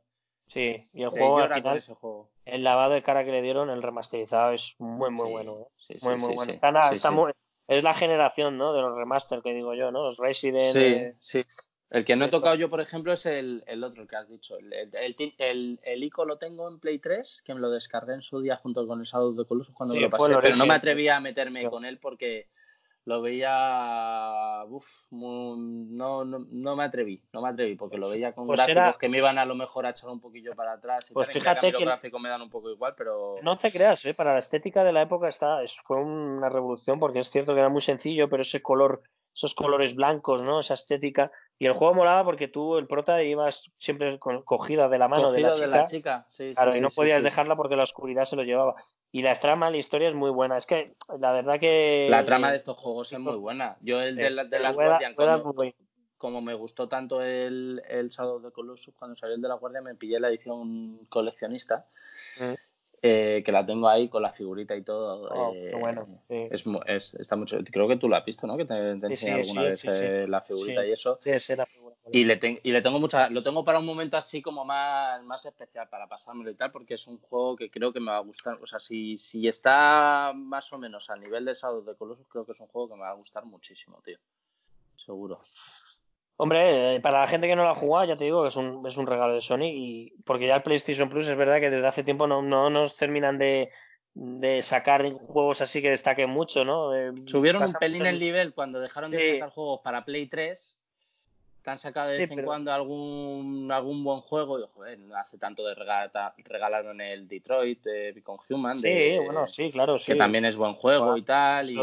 [0.48, 3.70] Sí, y el juego, al final, ese juego, el lavado de cara que le dieron,
[3.70, 5.68] el remasterizado es muy, muy bueno.
[5.90, 5.98] ¿eh?
[6.02, 7.34] muy, muy bueno.
[7.68, 8.74] es la generación, ¿no?
[8.74, 10.04] De los remaster que digo yo, ¿no?
[10.04, 10.74] Los Resident.
[10.74, 11.46] Sí, eh, sí.
[11.90, 14.58] El que no he tocado yo, por ejemplo, es el, el otro que has dicho.
[14.58, 18.42] El, el, el, ICO lo tengo en Play 3, que me lo descargué en su
[18.42, 21.08] día junto con el Shadow de Colossus cuando me lo pasé, pero no me atreví
[21.08, 22.48] a meterme con él porque
[23.06, 24.66] lo veía.
[24.68, 28.64] Uf, no, no, no, me atreví, no me atreví, porque lo pues veía con pues
[28.64, 31.10] gráficos que me iban a lo mejor a echar un poquillo para atrás.
[31.10, 31.80] Y pues fíjate que.
[31.80, 33.38] Los gráficos me dan un poco igual, pero.
[33.42, 34.14] No te creas, ¿eh?
[34.14, 37.70] para la estética de la época está, fue una revolución, porque es cierto que era
[37.70, 39.02] muy sencillo, pero ese color
[39.40, 40.60] esos colores blancos, ¿no?
[40.60, 41.32] Esa estética.
[41.58, 45.42] Y el juego molaba porque tú, el prota, ibas siempre cogida de la mano de
[45.42, 46.28] la chica.
[46.54, 48.76] claro, y no podías dejarla porque la oscuridad se lo llevaba.
[49.14, 50.58] Y la trama, la historia es muy buena.
[50.58, 52.08] Es que la verdad que.
[52.10, 53.78] La trama de estos juegos es muy buena.
[53.80, 55.16] Yo, el de, de las Guardian,
[56.18, 59.82] como, me gustó tanto el, el Shadow de Colossus, cuando salió el de la Guardia,
[59.82, 61.88] me pillé la edición coleccionista.
[62.42, 62.56] Mm.
[63.02, 65.30] Eh, que la tengo ahí con la figurita y todo.
[65.30, 66.22] Oh, eh, bueno.
[66.28, 68.58] es, es, está mucho, creo que tú la has visto, ¿no?
[68.58, 71.18] Que te, te enseñé alguna vez eh, la figurita y eso.
[71.22, 71.96] Sí, sí, la figura.
[72.12, 75.46] Y le, y le tengo mucha, lo tengo para un momento así como más, más
[75.46, 78.22] especial para pasármelo y tal, porque es un juego que creo que me va a
[78.22, 78.58] gustar.
[78.62, 82.46] O sea, si, si está más o menos al nivel de Shadow de Colossus, creo
[82.46, 84.18] que es un juego que me va a gustar muchísimo, tío.
[84.98, 85.40] Seguro.
[86.42, 88.56] Hombre, eh, para la gente que no lo ha jugado, ya te digo que es
[88.56, 91.70] un, es un regalo de Sony, y porque ya el PlayStation Plus es verdad que
[91.70, 93.70] desde hace tiempo no, no nos terminan de,
[94.14, 96.96] de sacar juegos así que destaquen mucho, ¿no?
[96.96, 100.78] Eh, Subieron un pelín el nivel cuando dejaron de sacar juegos para Play 3.
[101.62, 104.60] Te han sacado de vez en cuando algún, algún buen juego.
[104.60, 106.10] Y, joder, hace tanto de regalar,
[106.46, 108.80] regalaron el Detroit de Become Human.
[108.80, 109.98] Sí, bueno, sí, claro.
[109.98, 111.70] Que también es buen juego y tal.
[111.70, 111.76] y,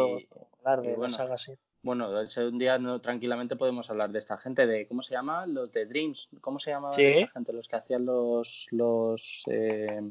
[0.96, 1.14] bueno,
[1.86, 5.46] bueno, un día no, tranquilamente podemos hablar de esta gente, de ¿cómo se llama?
[5.46, 7.52] Los de Dreams, ¿cómo se llama esta gente?
[7.52, 10.02] Los que hacían los los eh,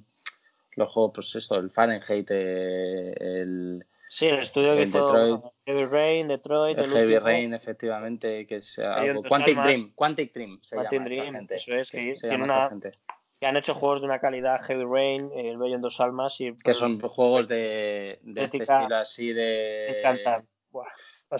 [0.77, 5.85] los juegos, pues eso, el Fahrenheit, eh, el Sí, el estudio que hizo Detroit, Heavy
[5.85, 10.93] Rain, Detroit, el, Heavy Rain, efectivamente, que es algo, Quantic Dream, Quantic Dream se Quantic
[10.93, 11.55] llama Dream, esta gente.
[11.55, 12.91] Eso es, que, tiene una, gente.
[13.37, 16.55] que han hecho juegos de una calidad Heavy Rain, El Bello en dos almas y
[16.55, 20.47] que son juegos de, de este estilo así de me encantan.
[20.71, 20.87] Buah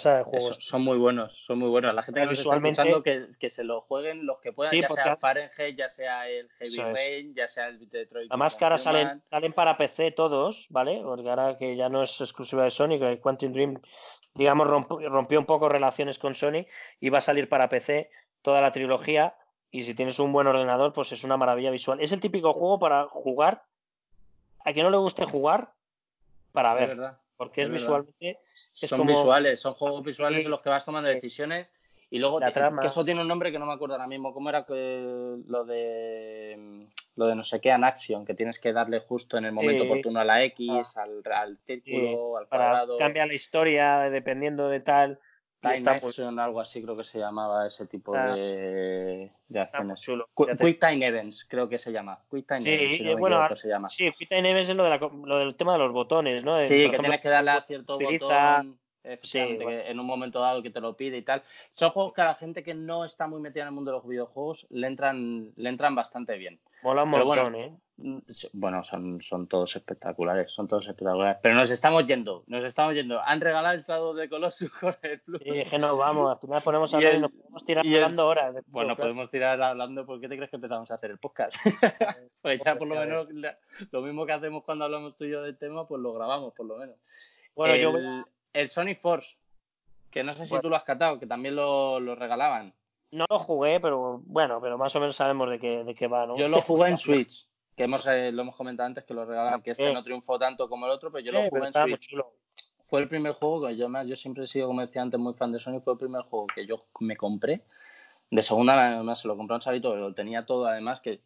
[0.04, 0.58] de juegos.
[0.60, 1.94] son muy buenos, son muy buenos.
[1.94, 4.90] La gente que nos está escuchando que, que, se lo jueguen los que puedan, ya
[4.90, 8.32] sea Fahrenheit, ya sea el Heavy Rain, ya sea el Detroit.
[8.32, 11.02] Además que ahora salen, salen para PC todos, ¿vale?
[11.04, 13.82] Porque ahora que ya no es exclusiva de Sony, que Quantum Dream,
[14.34, 16.66] digamos, rompió, un poco relaciones con Sony
[17.00, 18.10] y va a salir para PC
[18.42, 19.36] toda la trilogía.
[19.72, 22.00] Y si tienes un buen ordenador, pues es una maravilla visual.
[22.00, 23.64] Es el típico juego para jugar.
[24.64, 25.74] A quien no le guste jugar,
[26.54, 26.98] para ver
[27.38, 28.40] porque es, visualmente.
[28.72, 31.70] son visuales, son juegos visuales en los que vas tomando decisiones.
[32.10, 34.34] Y luego, que eso tiene un nombre que no me acuerdo ahora mismo.
[34.34, 38.26] ¿Cómo era que lo de lo de no sé qué an action?
[38.26, 41.04] Que tienes que darle justo en el momento oportuno a la X, ah.
[41.04, 42.98] al, al, círculo, al cuadrado.
[43.00, 45.20] Cambia la historia dependiendo de tal.
[45.74, 48.36] Time Action, algo así creo que se llamaba ese tipo ah.
[48.36, 50.06] de, de acciones.
[50.36, 52.20] Quick Time Events, creo que se llama.
[52.30, 53.90] Quick Time Events, si bueno, se llama.
[53.90, 56.66] Sí, Quick Time Events es lo, de la, lo del tema de los botones, ¿no?
[56.66, 58.80] sí, que tienes que darle a cierto botón
[59.22, 61.44] Sí, en un momento dado que te lo pide y tal.
[61.70, 63.98] Son juegos que a la gente que no está muy metida en el mundo de
[63.98, 66.60] los videojuegos le entran, le entran bastante bien.
[66.82, 67.74] Mola un montón, bueno, ¿eh?
[67.98, 71.38] Bueno, son, son todos espectaculares, son todos espectaculares.
[71.42, 73.22] Pero nos estamos yendo, nos estamos yendo.
[73.22, 75.42] Han regalado el Shadow de Colossus con el Plus.
[75.46, 78.56] Es que no vamos, al final ponemos a hablar y, nos podemos tirar hablando horas.
[78.68, 81.56] bueno, podemos tirar hablando, ¿por qué te crees que empezamos a hacer el podcast?
[82.42, 83.28] pues ya por lo menos
[83.92, 86.66] lo mismo que hacemos cuando hablamos tú y yo del tema, pues lo grabamos por
[86.66, 86.98] lo menos.
[87.56, 87.94] Bueno, yo
[88.54, 89.38] el Sony Force,
[90.12, 92.74] que no sé si tú lo has catado, que también lo, regalaban.
[93.12, 96.26] No lo jugué, pero bueno, pero más o menos sabemos de qué, de qué va,
[96.26, 96.36] ¿no?
[96.36, 99.62] Yo lo jugué en Switch, que hemos, eh, lo hemos comentado antes que lo regalaban,
[99.62, 102.16] que este no triunfó tanto como el otro, pero yo lo jugué en Switch.
[102.84, 105.52] Fue el primer juego que yo, yo siempre he sido, como decía antes, muy fan
[105.52, 107.64] de Sony, fue el primer juego que yo me compré.
[108.32, 111.22] De segunda, además, se lo compré un salito, lo tenía todo, además, que,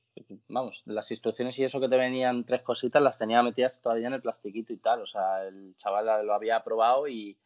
[0.47, 4.13] vamos, las instrucciones y eso que te venían tres cositas, las tenía metidas todavía en
[4.13, 5.01] el plastiquito y tal.
[5.01, 7.37] O sea, el chaval lo había probado y,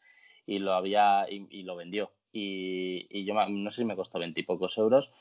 [0.46, 2.12] y lo había y, lo vendió.
[2.32, 5.12] Y, y, yo no sé si me costó veintipocos euros.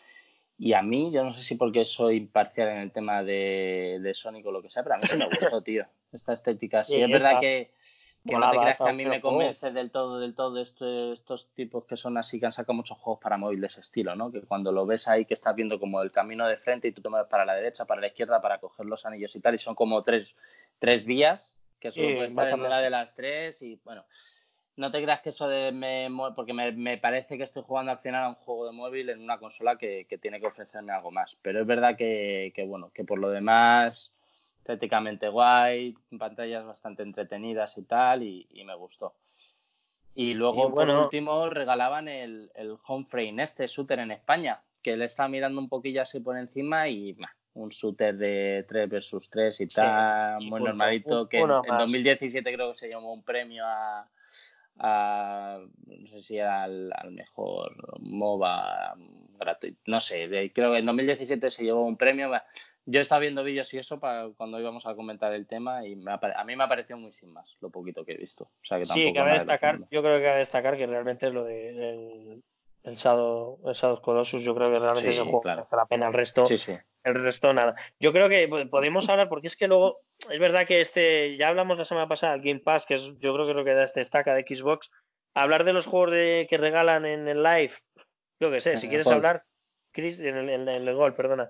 [0.65, 4.15] Y a mí, yo no sé si porque soy imparcial en el tema de, de
[4.15, 5.87] Sonic o lo que sea, pero a mí sí me gustó, tío.
[6.13, 6.85] Esta estética.
[6.85, 7.73] Sí, es verdad que,
[8.25, 11.53] que no te creas que a mí me convence del todo, del todo este, estos
[11.55, 14.31] tipos que son así, que han sacado muchos juegos para móvil de ese estilo, ¿no?
[14.31, 17.03] Que cuando lo ves ahí que estás viendo como el camino de frente y tú
[17.03, 19.59] te mueves para la derecha, para la izquierda, para coger los anillos y tal, y
[19.59, 20.37] son como tres,
[20.79, 24.05] tres vías, que solo puede estar en una de las tres, y bueno,
[24.77, 28.25] no te creas que eso de me porque me, parece que estoy jugando al final
[28.25, 31.37] a un juego de móvil en una consola que, tiene que ofrecerme algo más.
[31.43, 34.13] Pero es verdad que, bueno, que por lo demás,
[34.59, 39.15] estéticamente guay, pantallas bastante entretenidas y tal, y, me gustó.
[40.15, 45.07] Y luego, por último, regalaban el, el Home Frame, este shooter en España, que le
[45.07, 47.17] estaba mirando un poquillo así por encima y
[47.55, 52.79] un shooter de 3 versus 3 y tal, muy normalito, que en, 2017 creo que
[52.79, 54.09] se llamó un premio a
[54.79, 58.95] no sé si al, mejor MOBA
[59.39, 62.31] gratuito, no sé, creo que en 2017 se llevó un premio.
[62.85, 65.93] Yo he estado viendo vídeos y eso para cuando íbamos a comentar el tema y
[65.93, 68.45] a mí me ha parecido muy sin más lo poquito que he visto.
[68.45, 71.69] O sea, que sí, cabe destacar, yo creo que cabe destacar que realmente lo de
[71.69, 72.43] el,
[72.83, 76.09] el Shadow, el Colossus, yo creo que realmente es un juego que hace la pena.
[76.09, 76.45] El resto,
[77.05, 77.75] el resto nada.
[77.99, 81.79] Yo creo que podemos hablar, porque es que luego, es verdad que este, ya hablamos
[81.79, 83.85] la semana pasada, el Game Pass, que es, yo creo que es lo que da
[83.85, 84.91] este destaca de Xbox.
[85.35, 87.73] Hablar de los juegos de, que regalan en el live,
[88.39, 89.45] yo que sé, si quieres hablar,
[89.93, 91.49] Chris, en el, en el, gol, perdona.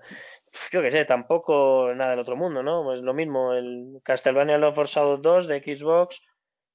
[0.71, 2.93] Yo que sé, tampoco nada del otro mundo, ¿no?
[2.93, 6.21] Es lo mismo, el Castlevania Love for Shadow 2 de Xbox,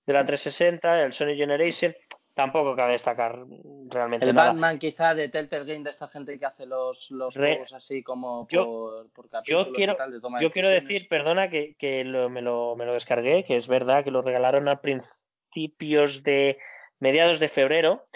[0.07, 1.95] de la 360, el Sony Generation
[2.39, 3.45] tampoco cabe destacar
[3.89, 4.51] realmente el nada.
[4.51, 8.47] Batman quizá de Telltale Game de esta gente que hace los, los juegos así como
[8.47, 12.05] por, por capítulos yo quiero, y tal, de toma yo quiero decir perdona que, que
[12.05, 16.59] me, lo, me lo descargué que es verdad que lo regalaron a principios de
[17.01, 18.07] mediados de febrero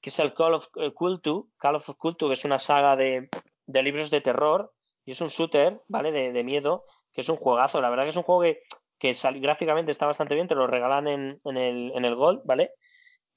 [0.00, 3.28] que es el Call of Cthulhu Call of Cthulhu que es una saga de,
[3.66, 4.72] de libros de terror
[5.04, 7.80] y es un shooter vale de, de, miedo que es un juegazo.
[7.80, 8.60] La verdad que es un juego que,
[8.98, 12.72] que gráficamente está bastante bien te lo regalan en, en el en el Gold vale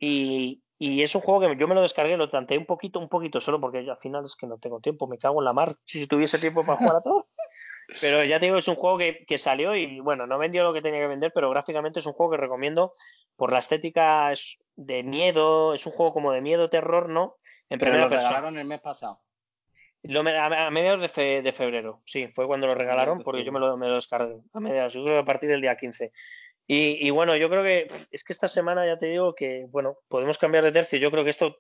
[0.03, 3.39] y, es un juego que yo me lo descargué, lo tanteé un poquito, un poquito
[3.39, 5.77] solo, porque al final es que no tengo tiempo, me cago en la mar.
[5.85, 7.27] Si, tuviese tiempo para jugar a todo.
[8.01, 10.73] Pero ya te digo, es un juego que, que, salió y bueno, no vendió lo
[10.73, 12.93] que tenía que vender, pero gráficamente es un juego que recomiendo
[13.35, 14.31] por la estética
[14.77, 17.35] de miedo, es un juego como de miedo, terror, ¿no?
[17.69, 19.19] En primera pero lo regalaron el mes pasado.
[20.03, 23.75] Lo, a, mediados de, de, febrero, sí, fue cuando lo regalaron, porque yo me lo,
[23.77, 24.39] me lo descargué.
[24.53, 26.11] A mediados, yo creo que a partir del día 15.
[26.73, 29.97] Y, y, bueno, yo creo que es que esta semana ya te digo que, bueno,
[30.07, 30.97] podemos cambiar de tercio.
[30.99, 31.57] Yo creo que esto,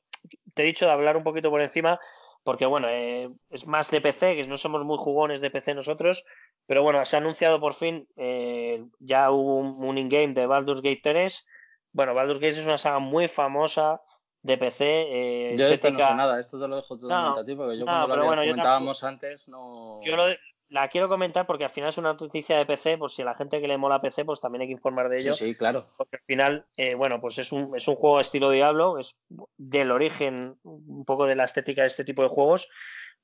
[0.53, 1.99] te he dicho de hablar un poquito por encima,
[2.45, 6.23] porque bueno, eh, es más de PC, que no somos muy jugones de PC nosotros,
[6.65, 11.01] pero bueno, se ha anunciado por fin, eh, ya hubo un, in-game de Baldur's Gate
[11.03, 11.45] 3.
[11.91, 14.01] Bueno, Baldur's Gate es una saga muy famosa
[14.43, 14.85] de PC.
[14.85, 17.83] Eh, yo esto no sé nada, esto te lo dejo todo a ti, porque yo
[17.83, 19.99] cuando lo comentábamos antes no...
[20.03, 20.27] Yo lo,
[20.71, 23.35] la quiero comentar porque al final es una noticia de PC, por si a la
[23.35, 25.33] gente que le mola PC, pues también hay que informar de ello.
[25.33, 25.85] Sí, sí claro.
[25.97, 29.19] Porque al final, eh, bueno, pues es un, es un juego estilo Diablo, es
[29.57, 32.69] del origen un poco de la estética de este tipo de juegos,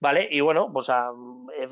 [0.02, 0.28] ¿vale?
[0.30, 1.10] Y bueno, pues a,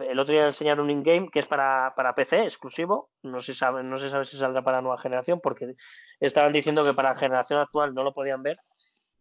[0.08, 3.84] el otro día enseñaron un in-game que es para, para PC exclusivo, no se, sabe,
[3.84, 5.76] no se sabe si saldrá para nueva generación, porque
[6.22, 8.60] estaban diciendo que para la generación actual no lo podían ver.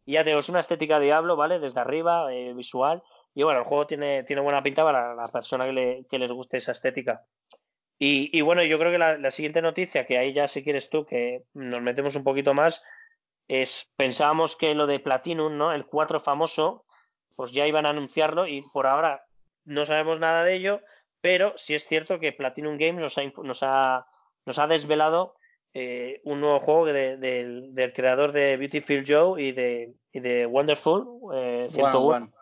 [0.06, 1.58] Y ya tengo, es una estética Diablo, ¿vale?
[1.58, 3.02] Desde arriba, eh, visual
[3.34, 6.30] y bueno, el juego tiene, tiene buena pinta para la persona que, le, que les
[6.30, 7.24] guste esa estética.
[7.98, 10.88] Y, y bueno, yo creo que la, la, siguiente noticia, que ahí ya si quieres
[10.88, 12.82] tú, que nos metemos un poquito más,
[13.48, 15.72] es, pensábamos que lo de Platinum, ¿no?
[15.72, 16.84] El 4 famoso,
[17.36, 19.24] pues ya iban a anunciarlo y por ahora
[19.64, 20.80] no sabemos nada de ello,
[21.20, 24.06] pero sí es cierto que Platinum Games nos ha, nos ha,
[24.44, 25.34] nos ha desvelado
[25.72, 30.46] eh, un nuevo juego de, de, del creador de Beautiful Joe y de, y de
[30.46, 32.32] Wonderful eh, 101.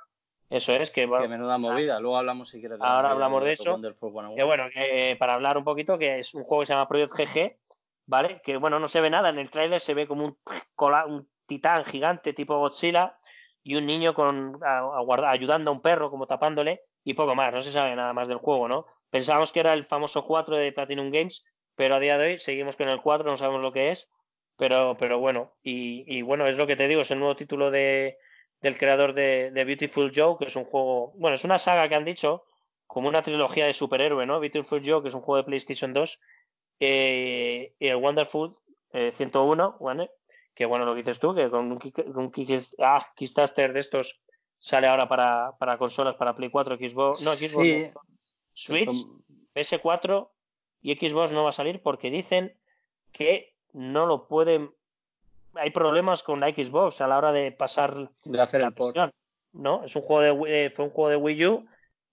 [0.53, 1.99] Eso es, que, que menuda movida.
[1.99, 2.79] Luego hablamos si quieres.
[2.79, 3.81] Ahora hablamos de eso.
[4.37, 7.15] Que bueno, que para hablar un poquito, que es un juego que se llama Project
[7.15, 7.57] GG,
[8.05, 8.43] ¿vale?
[8.45, 9.31] Que bueno, no se ve nada.
[9.31, 10.39] En el tráiler se ve como un,
[11.07, 13.19] un titán gigante tipo Godzilla
[13.63, 14.61] y un niño con
[15.25, 17.51] ayudando a un perro, como tapándole, y poco más.
[17.51, 18.85] No se sabe nada más del juego, ¿no?
[19.09, 21.45] Pensábamos que era el famoso 4 de Platinum Games,
[21.77, 24.11] pero a día de hoy seguimos con el 4, no sabemos lo que es.
[24.59, 27.71] Pero, pero bueno, y, y bueno, es lo que te digo, es el nuevo título
[27.71, 28.19] de,
[28.63, 31.95] del creador de, de, Beautiful Joe, que es un juego, bueno, es una saga que
[31.95, 32.45] han dicho,
[32.87, 34.41] como una trilogía de superhéroe, ¿no?
[34.41, 36.21] Beautiful Joe, que es un juego de PlayStation 2,
[36.81, 38.57] eh, y el Wonderful
[38.93, 40.11] eh, 101, ¿vale?
[40.55, 41.81] Que bueno, lo que dices tú, que con un,
[42.15, 42.33] un
[42.81, 44.21] ah, Kickstarter de estos
[44.59, 47.93] sale ahora para, para consolas, para Play 4, Xbox, no, Xbox,
[48.53, 49.07] Switch,
[49.55, 50.31] PS4
[50.83, 52.57] y Xbox no va a salir porque dicen
[53.13, 54.73] que no lo pueden
[55.55, 58.97] hay problemas con la Xbox a la hora de pasar de hacer el port.
[59.53, 59.85] ¿no?
[59.85, 61.67] Es un juego de eh, fue un juego de Wii U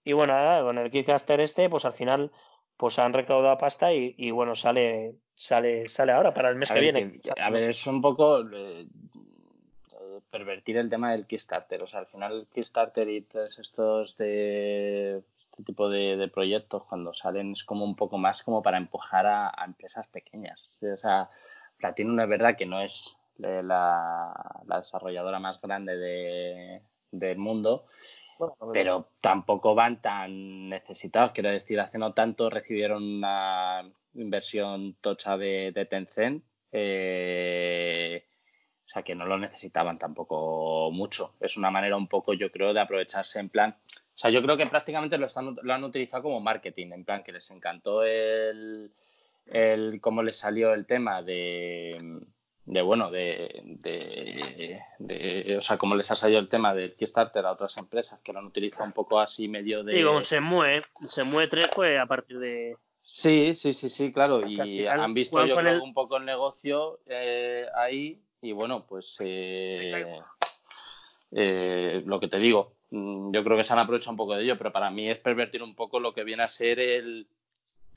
[0.04, 2.30] y bueno, con el Kickstarter este, pues al final
[2.76, 6.80] pues han recaudado pasta y, y bueno, sale sale sale ahora para el mes que
[6.80, 7.20] viene.
[7.38, 8.86] a ver, es un poco eh,
[10.30, 15.22] pervertir el tema del Kickstarter, o sea, al final el Kickstarter y todos estos de
[15.36, 19.48] este tipo de, proyectos cuando salen es como un poco más como para empujar a,
[19.48, 20.82] a empresas pequeñas.
[20.82, 21.30] O sea,
[21.78, 24.32] Platinum es verdad que no es la,
[24.66, 27.86] desarrolladora más grande de, del mundo,
[28.72, 31.32] pero tampoco van tan necesitados.
[31.32, 36.44] Quiero decir, hace no tanto recibieron una inversión tocha de, de Tencent.
[36.72, 38.24] Eh,
[38.86, 41.34] o sea que no lo necesitaban tampoco mucho.
[41.40, 43.76] Es una manera un poco, yo creo, de aprovecharse en plan.
[43.88, 47.22] O sea, yo creo que prácticamente lo, están, lo han utilizado como marketing, en plan
[47.22, 48.92] que les encantó el,
[49.46, 51.96] el cómo les salió el tema de,
[52.66, 53.62] de bueno, de,
[54.98, 58.32] de, o sea, como les ha salido el tema del Kickstarter a otras empresas que
[58.32, 59.96] lo han utilizado un poco así medio de...
[59.96, 62.76] Sí, como se mueve, se mueve 3 fue a partir de...
[63.02, 67.66] Sí, sí, sí, sí, claro, y han visto yo creo un poco el negocio eh,
[67.74, 70.20] ahí y bueno, pues eh,
[71.32, 74.44] eh, lo que te digo, mm, yo creo que se han aprovechado un poco de
[74.44, 77.26] ello, pero para mí es pervertir un poco lo que viene a ser el,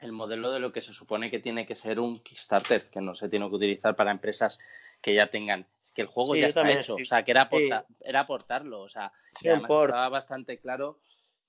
[0.04, 3.16] el modelo de lo que se supone que tiene que ser un Kickstarter, que no
[3.16, 4.60] se tiene que utilizar para empresas
[5.02, 5.66] que ya tengan.
[5.96, 7.50] Que el juego ya está hecho, o sea, que era,
[8.02, 11.00] era aportarlo, o sea, estaba bastante claro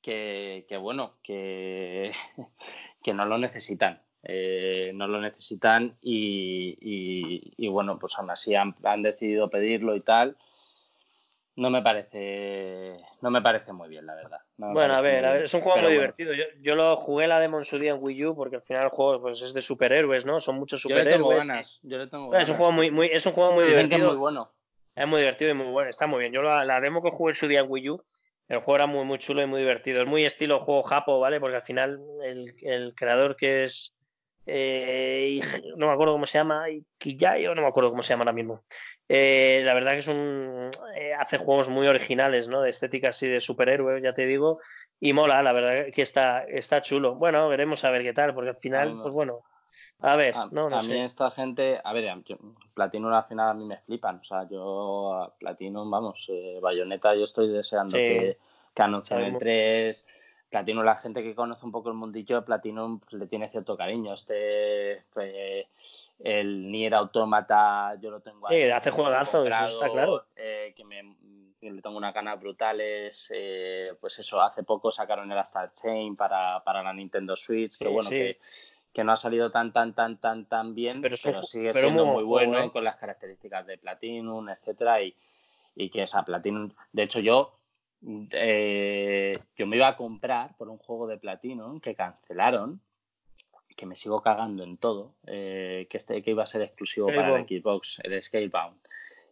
[0.02, 2.12] que, que bueno, que,
[3.02, 6.76] que no lo necesitan, eh, no lo necesitan y,
[7.56, 10.36] y, bueno, pues aún así han, han decidido pedirlo y tal,
[11.56, 14.38] no me parece no me parece muy bien la verdad.
[14.56, 16.32] Bueno a ver, a ver es un juego muy divertido.
[16.32, 18.88] Yo, yo, lo jugué la Demon su día en Wii U porque al final el
[18.88, 22.06] juego pues es de superhéroes no son muchos superhéroes yo le tengo ganas yo le
[22.08, 22.48] tengo ganas.
[22.48, 24.50] es un juego muy, muy es un juego muy divertido que es muy bueno.
[24.96, 26.32] Es muy divertido y muy bueno está muy bien.
[26.32, 28.04] Yo la, la demo que jugué en su día en Wii U
[28.48, 30.02] el juego era muy muy chulo y muy divertido.
[30.02, 33.94] Es muy estilo juego japo vale porque al final el, el creador que es
[34.46, 35.40] eh,
[35.76, 36.64] no me acuerdo cómo se llama,
[36.98, 38.62] Kiyayo, no me acuerdo cómo se llama ahora mismo.
[39.08, 42.62] Eh, la verdad que es un eh, hace juegos muy originales, ¿no?
[42.62, 44.60] De estética así de superhéroe, ya te digo,
[44.98, 47.14] y mola, la verdad que está, está chulo.
[47.14, 49.42] Bueno, veremos a ver qué tal, porque al final, pues bueno,
[50.00, 52.36] a ver, a, no, no a mí esta gente, a ver, yo,
[52.74, 57.24] Platinum al final a mí me flipan, o sea, yo Platinum, vamos, eh, Bayonetta yo
[57.24, 58.02] estoy deseando Sí.
[58.02, 58.38] que,
[58.74, 59.40] que anuncien el Sabemos.
[59.40, 60.06] 3.
[60.54, 63.76] Platinum, la gente que conoce un poco el mundillo de Platinum pues, le tiene cierto
[63.76, 64.14] cariño.
[64.14, 65.66] Este, pues,
[66.20, 68.70] el Nier Automata, yo lo tengo Sí, ahí.
[68.70, 70.24] hace lo tengo juegazos, eso está claro.
[70.36, 71.16] eh, que, me,
[71.60, 73.28] que le tengo unas ganas brutales.
[73.34, 77.86] eh, pues eso, hace poco sacaron el Star Chain para, para la Nintendo Switch, que
[77.86, 78.14] Sí, bueno, sí.
[78.16, 78.38] que,
[78.92, 82.06] que no ha salido tan, tan, tan, tan, tan bien, Pero pero, sigue pero siendo
[82.06, 82.70] muy bueno ¿eh?
[82.70, 85.16] con las características de Platinum, etcétera, y,
[85.74, 87.58] y que esa Platinum, de hecho yo
[88.32, 92.80] eh, yo me iba a comprar por un juego de Platinum que cancelaron,
[93.76, 97.28] que me sigo cagando en todo, eh, que este que iba a ser exclusivo para
[97.28, 97.48] Scalebound.
[97.48, 98.78] Xbox, el Scalebound.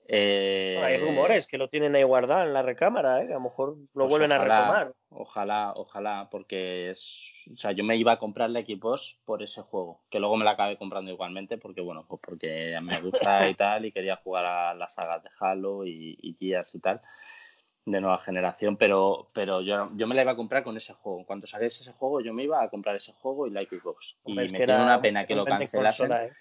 [0.08, 3.26] Eh, Hay rumores que lo tienen ahí guardado en la recámara, ¿eh?
[3.26, 4.94] que a lo mejor lo pues vuelven a ojalá, retomar.
[5.10, 9.62] Ojalá, ojalá, porque es, o sea, yo me iba a comprar la Xbox por ese
[9.62, 13.54] juego, que luego me la acabé comprando igualmente, porque bueno, pues porque me gusta y
[13.54, 17.00] tal, y quería jugar a las sagas de Halo y, y Gears y tal,
[17.84, 21.24] de nueva generación, pero, pero yo, yo me la iba a comprar con ese juego.
[21.26, 24.16] Cuando saquéis ese juego, yo me iba a comprar ese juego y la Xbox.
[24.24, 26.32] Y me tiene una pena que lo cancelasen consola, ¿eh?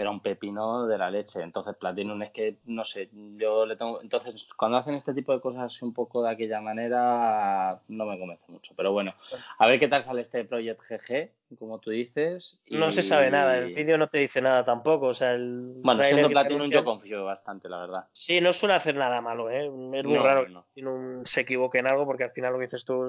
[0.00, 1.42] Era un pepino de la leche.
[1.42, 4.00] Entonces, Platinum es que, no sé, yo le tengo.
[4.00, 8.44] Entonces, cuando hacen este tipo de cosas un poco de aquella manera, no me convence
[8.46, 8.74] mucho.
[8.76, 9.12] Pero bueno,
[9.58, 12.60] a ver qué tal sale este Project GG, como tú dices.
[12.70, 15.06] No se sabe nada, el vídeo no te dice nada tampoco.
[15.06, 18.04] O sea, el Bueno, siendo Platinum, yo confío bastante, la verdad.
[18.12, 19.66] Sí, no suele hacer nada malo, ¿eh?
[19.66, 20.62] Es muy No, raro no, no.
[20.62, 23.04] que Platinum se equivoque en algo, porque al final lo que dices tú,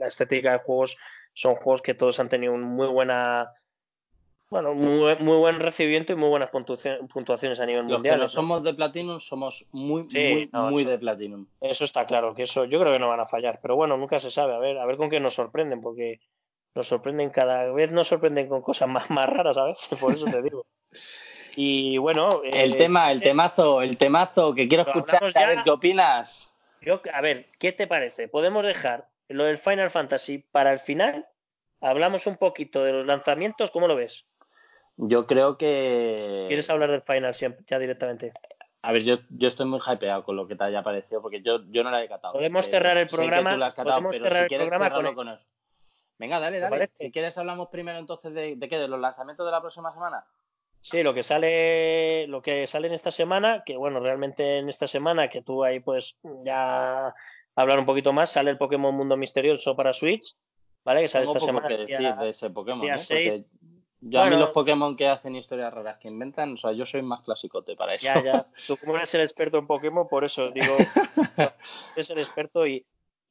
[0.00, 0.96] la estética de juegos
[1.32, 3.52] son juegos que todos han tenido un muy buena.
[4.50, 8.16] Bueno, muy, muy buen recibimiento y muy buenas puntuaci- puntuaciones a nivel Los que mundial.
[8.18, 8.28] no ¿no?
[8.28, 11.46] somos de Platinum somos muy, Sí, muy, no, muy eso- de Platinum.
[11.60, 14.20] Eso está claro, que eso yo creo que no van a fallar, pero bueno, nunca
[14.20, 16.20] se sabe, a ver, a ver con qué nos sorprenden, porque
[16.74, 20.26] nos sorprenden cada vez, nos sorprenden con cosas más, más raras a veces, por eso
[20.26, 20.64] te digo.
[21.56, 25.70] Y bueno, El eh, tema, el temazo, el temazo que quiero escuchar, a ver qué
[25.70, 26.56] opinas.
[26.80, 28.28] yo- a ver, ¿qué te parece?
[28.28, 31.26] ¿Podemos dejar lo del Final Fantasy para el final?
[31.80, 34.24] Hablamos un poquito de los lanzamientos, ¿cómo lo ves?
[34.96, 36.44] Yo creo que.
[36.48, 38.32] ¿Quieres hablar del final ya directamente?
[38.82, 41.60] A ver, yo, yo estoy muy hypeado con lo que te haya parecido, porque yo,
[41.70, 42.34] yo no la he catado.
[42.34, 43.70] Podemos eh, cerrar el programa.
[43.70, 45.38] Sé que tú si quieres con, con él.
[46.18, 46.90] Venga, dale, dale.
[46.94, 50.24] Si quieres hablamos primero entonces de, de qué, de los lanzamientos de la próxima semana.
[50.80, 54.86] Sí, lo que sale, lo que sale en esta semana, que bueno, realmente en esta
[54.86, 57.14] semana, que tú ahí pues ya
[57.56, 60.36] hablar un poquito más, sale el Pokémon Mundo Misterioso para Switch,
[60.84, 61.00] ¿vale?
[61.00, 61.68] Que sale Tengo esta poco semana.
[61.68, 63.44] Que decir de ese Pokémon, día ¿eh?
[64.06, 67.00] Yo a mí los Pokémon que hacen historias raras que inventan, o sea, yo soy
[67.00, 68.04] más clasicote para eso.
[68.04, 68.46] Ya, ya.
[68.66, 70.76] Tú como eres el experto en Pokémon, por eso digo,
[71.96, 72.84] eres el experto y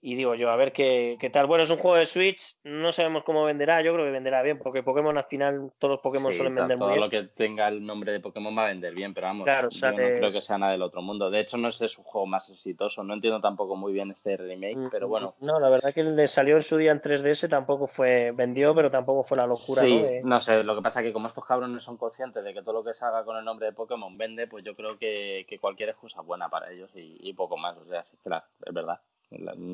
[0.06, 1.48] y digo yo, a ver qué, qué tal.
[1.48, 4.60] Bueno, es un juego de Switch, no sabemos cómo venderá, yo creo que venderá bien,
[4.60, 7.06] porque Pokémon al final, todos los Pokémon Sí, suelen vender todo muy bien.
[7.06, 9.92] lo que tenga el nombre de Pokémon va a vender bien, pero vamos, Claro, yo
[9.92, 11.30] no creo que sea nada del otro mundo.
[11.32, 13.02] De hecho, no es su juego más exitoso.
[13.02, 15.36] No entiendo tampoco muy bien este remake, pero bueno.
[15.40, 18.32] Mm, No, la verdad que el de salió en su día en 3DS tampoco fue,
[18.32, 20.04] vendió, pero tampoco fue la locura, sí, ¿no?
[20.04, 22.62] De- no sé, lo que pasa es que como estos cabrones son conscientes de que
[22.62, 25.60] todo lo que salga con el nombre de Pokémon vende, pues yo creo que, que
[25.60, 27.78] cualquier excusa es buena para ellos y, y poco más.
[27.78, 29.00] O sea, sí, claro, es verdad,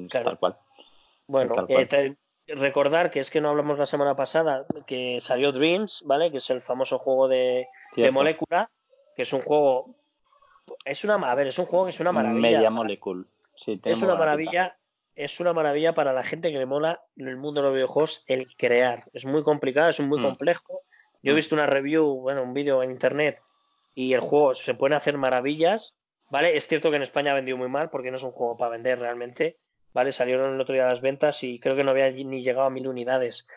[0.09, 0.25] Claro.
[0.25, 0.57] tal cual.
[1.27, 2.17] Bueno, Tal eh, te-
[2.55, 6.31] recordar que es que no hablamos la semana pasada que salió Dreams, ¿vale?
[6.31, 8.69] Que es el famoso juego de, de molécula,
[9.15, 9.95] que es un juego,
[10.85, 12.41] es una, a ver, es un juego que es una maravilla.
[12.41, 13.25] Media Molecule.
[13.55, 14.77] Sí, es una maravilla,
[15.15, 18.23] es una maravilla para la gente que le mola en el mundo de los videojuegos
[18.27, 19.03] el crear.
[19.13, 20.23] Es muy complicado, es muy Mm.
[20.23, 20.81] complejo.
[21.21, 21.35] Yo he Mm.
[21.35, 23.39] visto una review, bueno, un vídeo en internet
[23.93, 25.95] y el juego se pueden hacer maravillas,
[26.29, 26.55] ¿vale?
[26.55, 28.71] Es cierto que en España ha vendido muy mal porque no es un juego para
[28.71, 29.57] vender realmente,
[29.93, 30.11] ¿vale?
[30.11, 32.87] Salieron el otro día las ventas y creo que no había ni llegado a mil
[32.87, 33.47] unidades,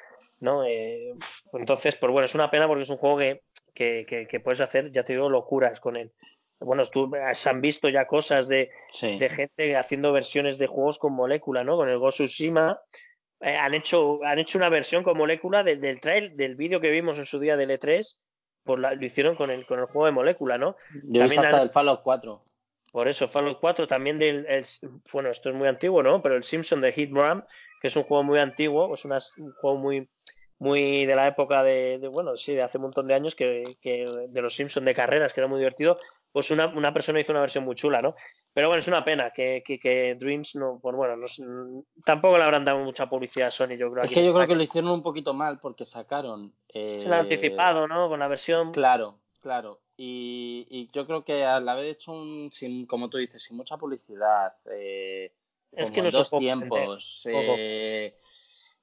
[0.40, 0.64] ¿no?
[0.64, 1.14] Eh,
[1.52, 3.42] entonces, pues bueno, es una pena porque es un juego que,
[3.74, 6.12] que, que, que puedes hacer, ya te digo, locuras con él.
[6.60, 9.18] Bueno, tú, se han visto ya cosas de, Sí.
[9.18, 11.76] de gente haciendo versiones de juegos con molécula, ¿no?
[11.76, 12.80] Con el Ghost Tsushima.
[13.40, 16.90] Eh, han, hecho, han hecho una versión con molécula del, del trail, del vídeo que
[16.92, 18.20] vimos en su día del E3,
[18.62, 20.76] por la, lo hicieron con el, con el juego de molécula, ¿no?
[21.02, 22.44] Yo También hasta han- del Fallout 4.
[22.93, 24.47] Por eso, Fallout 4 también del.
[24.47, 24.64] el-
[25.12, 26.22] bueno, esto es muy antiguo, ¿no?
[26.22, 27.45] Pero el Simpson de Hitman,
[27.80, 30.09] que es un juego muy antiguo, es una- un juego muy
[30.62, 33.76] muy de la época de, de, bueno, sí, de hace un montón de años, que,
[33.80, 35.99] que de los Simpson de carreras, que era muy divertido,
[36.30, 38.14] pues una, una, persona hizo una versión muy chula, ¿no?
[38.55, 42.64] Pero bueno, es una pena que, que, Dreams no, pues bueno, no, tampoco le habrán
[42.64, 44.05] dado mucha publicidad a Sony, yo creo.
[44.05, 46.55] Es que yo creo que lo hicieron un poquito mal porque sacaron.
[46.72, 48.09] Eh, Se lo han anticipado, ¿no?
[48.09, 48.70] Con la versión.
[48.70, 49.80] Claro, claro.
[50.05, 53.76] Y, y, yo creo que al haber hecho un, sin, como tú dices, sin mucha
[53.76, 55.32] publicidad, eh,
[55.70, 58.18] es que no dos tiempos, eh,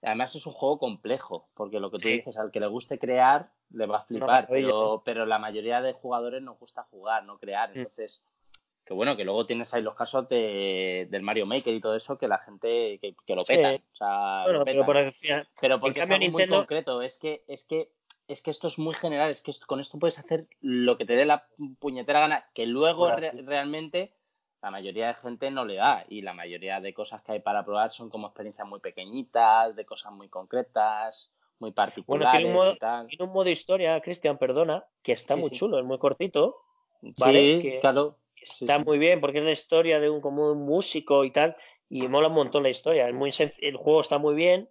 [0.02, 3.52] además es un juego complejo, porque lo que tú dices, al que le guste crear,
[3.72, 7.70] le va a flipar, pero, pero la mayoría de jugadores nos gusta jugar, no crear,
[7.72, 7.80] mm.
[7.80, 8.24] entonces
[8.86, 12.18] que bueno, que luego tienes ahí los casos de, del Mario Maker y todo eso
[12.18, 13.76] que la gente que, que lo peta.
[13.76, 14.86] O sea, lo Pero,
[15.62, 17.92] pero, porque es algo muy concreto, es que, es que
[18.30, 21.16] es que esto es muy general, es que con esto puedes hacer lo que te
[21.16, 21.48] dé la
[21.80, 24.14] puñetera gana, que luego realmente
[24.62, 27.66] la mayoría de gente no le da y la mayoría de cosas que hay para
[27.66, 32.74] probar son como experiencias muy pequeñitas, de cosas muy concretas, muy particulares tiene un modo,
[32.74, 33.08] y tal.
[33.08, 36.58] Tiene un modo historia, Cristian, perdona, que está muy chulo, es muy cortito.
[37.18, 37.62] ¿vale?
[37.62, 38.20] Sí, claro.
[38.36, 41.58] Está muy bien porque es la historia de un como un músico y tal
[41.90, 43.10] y mola un montón la historia.
[43.10, 44.70] Es muy el juego está muy bien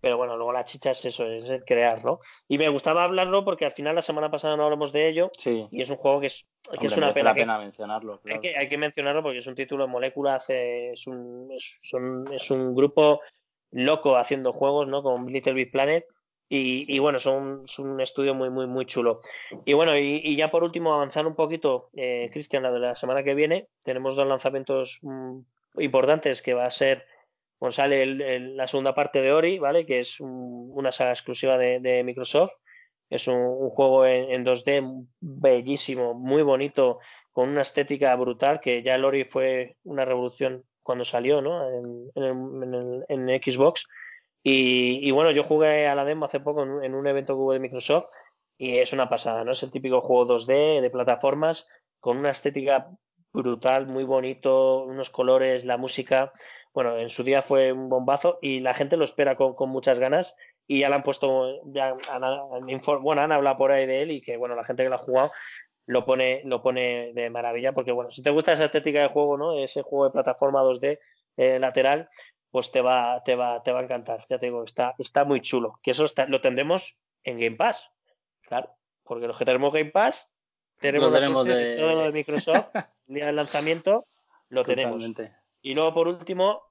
[0.00, 2.20] pero bueno, luego la chicha es eso, es el crearlo.
[2.48, 5.30] Y me gustaba hablarlo porque al final la semana pasada no hablamos de ello.
[5.36, 5.66] Sí.
[5.70, 6.46] Y es un juego que es,
[6.78, 7.34] que es una pena.
[7.34, 8.20] pena mencionarlo.
[8.24, 12.32] Hay, que, hay, que, mencionarlo porque es un título de moléculas, es un, es, un,
[12.32, 13.20] es un grupo
[13.72, 15.02] loco haciendo juegos, ¿no?
[15.02, 16.04] Con Little Big Planet.
[16.48, 19.20] Y, y, bueno, son, es un estudio muy, muy, muy chulo.
[19.64, 22.94] Y bueno, y, y ya por último, avanzar un poquito, eh, Cristian, la de la
[22.94, 25.38] semana que viene, tenemos dos lanzamientos mm,
[25.78, 27.04] importantes que va a ser
[27.58, 28.06] pues sale
[28.54, 29.86] la segunda parte de Ori, ¿vale?
[29.86, 32.52] Que es una saga exclusiva de, Microsoft.
[33.08, 36.98] Es un, juego en, 2D bellísimo, muy bonito,
[37.32, 41.66] con una estética brutal, que ya el Ori fue una revolución cuando salió, ¿no?
[42.14, 43.86] En, el, Xbox.
[44.42, 47.58] Y, bueno, yo jugué a la demo hace poco en, un evento que hubo de
[47.58, 48.06] Microsoft
[48.58, 49.52] y es una pasada, ¿no?
[49.52, 51.66] Es el típico juego 2D de plataformas
[52.00, 52.88] con una estética
[53.32, 56.32] brutal, muy bonito, unos colores, la música
[56.76, 60.36] bueno, en su día fue un bombazo y la gente lo espera con, muchas ganas
[60.66, 61.96] y ya le han puesto, ya
[63.00, 64.98] bueno, han hablado por ahí de él y que, bueno, la gente que lo ha
[64.98, 65.30] jugado
[65.86, 69.38] lo pone, lo pone de maravilla porque, bueno, si te gusta esa estética de juego,
[69.38, 69.58] ¿no?
[69.58, 70.98] Ese juego de plataforma 2D
[71.38, 72.10] eh, lateral,
[72.50, 74.26] pues te va, te va, te va a encantar.
[74.28, 75.80] Ya te digo, está, está muy chulo.
[75.82, 77.88] Que eso lo tendremos en Game Pass.
[78.42, 80.30] Claro, porque los que tenemos Game Pass,
[80.78, 81.10] tenemos,
[81.46, 81.76] de...
[81.78, 82.66] todo lo de Microsoft,
[83.08, 84.06] el día del lanzamiento,
[84.50, 85.02] lo tenemos.
[85.66, 86.62] Y luego, por último,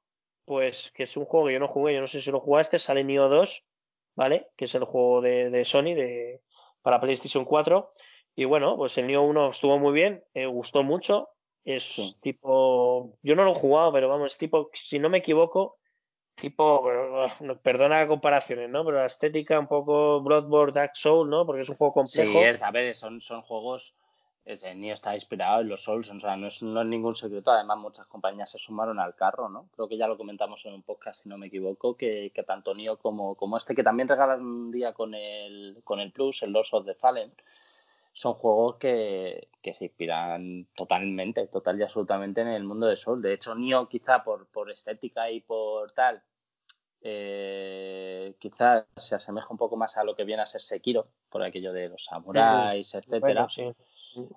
[0.45, 2.79] pues que es un juego que yo no jugué, yo no sé si lo jugaste,
[2.79, 3.65] sale Nioh 2,
[4.15, 4.47] ¿vale?
[4.55, 6.41] Que es el juego de, Sony de,
[6.81, 7.91] para PlayStation 4.
[8.37, 11.27] Y bueno, pues el Nioh 1 estuvo muy bien, me gustó mucho.
[11.65, 15.75] Es tipo, yo no lo he jugado, pero vamos, es tipo, si no me equivoco,
[16.35, 16.89] tipo,
[17.63, 18.85] perdona comparaciones, ¿no?
[18.85, 21.45] Pero la estética un poco Bloodborne, Dark Soul, ¿no?
[21.45, 22.39] Porque es un juego complejo.
[22.39, 23.93] Sí, es, a ver, son, son juegos
[24.45, 27.49] ese Nio está inspirado en los Souls, o sea, no es, no es ningún secreto.
[27.49, 29.67] Además, muchas compañías se sumaron al carro, ¿no?
[29.73, 32.75] Creo que ya lo comentamos en un podcast, si no me equivoco, que, que tanto
[32.75, 36.51] Nio como, como este, que también regalan un día con el, con el Plus, el
[36.51, 37.33] Lords of the Fallen,
[38.13, 43.23] son juegos que, que se inspiran totalmente, total y absolutamente en el mundo de Souls.
[43.23, 46.21] De hecho, Nio, quizá por, por estética y por tal,
[47.01, 51.41] eh, quizás se asemeja un poco más a lo que viene a ser Sekiro, por
[51.41, 53.49] aquello de los samuráis, etcétera.
[53.49, 53.73] sí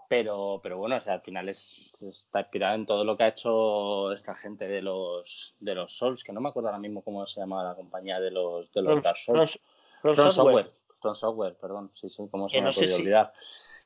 [0.09, 3.29] pero, pero bueno, o sea, al final es, está inspirado en todo lo que ha
[3.29, 7.26] hecho esta gente de los de los Souls, que no me acuerdo ahora mismo cómo
[7.26, 9.61] se llama la compañía de los de los Dark Souls.
[10.03, 10.72] From, Software.
[11.01, 13.33] From Software, perdón, sí, sí, cómo se me ha podido olvidar.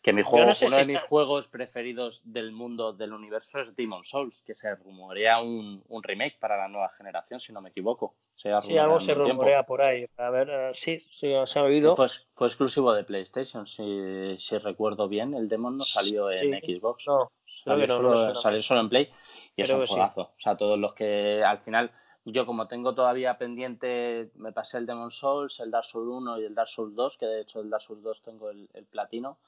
[0.02, 4.42] Que mi juego, uno de mis juegos preferidos del mundo del universo es Demon Souls,
[4.42, 8.16] que se rumorea un, un remake para la nueva generación, si no me equivoco.
[8.34, 10.06] sí, algo se rumorea por ahí.
[10.16, 11.94] A ver, eh, sí, sí, se ha oído.
[11.94, 15.34] Fue, fue, exclusivo de PlayStation, si, si, recuerdo bien.
[15.34, 17.06] El Demon no salió en Xbox.
[17.06, 17.30] No,
[17.64, 19.10] salió, solo, salió, solo, en Play.
[19.54, 20.22] Y es un juegazo.
[20.22, 21.92] O sea, todos los que al final
[22.24, 26.44] yo como tengo todavía pendiente, me pasé el Demon Souls, el Dark Souls 1 y
[26.44, 29.38] el Dark Souls 2, que de hecho el Dark Souls 2 tengo el, el platino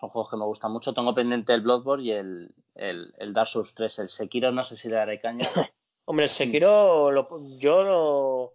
[0.00, 0.94] son juegos que me gustan mucho.
[0.94, 3.98] Tengo pendiente el Bloodborne y el, el, el Dark Souls 3.
[3.98, 5.46] El Sekiro no sé si le daré caña.
[6.06, 7.10] Hombre, el Sekiro
[7.58, 8.54] yo lo,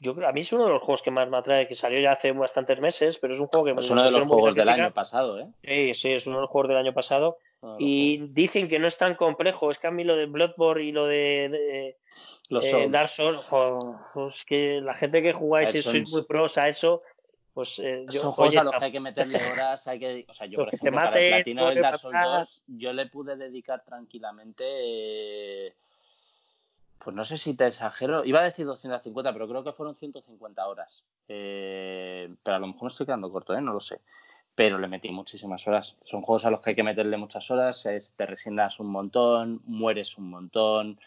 [0.00, 2.00] yo creo, a mí es uno de los juegos que más me atrae, que salió
[2.00, 4.68] ya hace bastantes meses, pero es un juego que es uno de los juegos del
[4.68, 5.46] año pasado, ¿eh?
[5.62, 7.36] Sí, sí, es uno de los juegos del año pasado.
[7.78, 9.70] y dicen que no es tan complejo.
[9.70, 11.98] Es que a mí lo de Bloodborne y lo de,
[12.48, 13.44] los eh, Dark Souls,
[14.14, 17.02] pues que la gente que jugáis y sois muy pros a eso,
[17.60, 20.32] pues eh, yo, son juegos a los que hay que meterle horas, hay que, o
[20.32, 23.84] sea, yo por ejemplo para el platino del Dark Souls 2 yo le pude dedicar
[23.84, 25.74] tranquilamente eh,
[26.98, 30.66] pues no sé si te exagero, iba a decir 250, pero creo que fueron 150
[30.66, 31.04] horas.
[31.28, 33.60] Eh, pero a lo mejor me estoy quedando corto, ¿eh?
[33.60, 34.00] no lo sé.
[34.54, 35.98] pero le metí muchísimas horas.
[36.04, 37.86] Son juegos a los que hay que meterle muchas horas,
[38.16, 40.98] te resignas un montón, mueres un montón,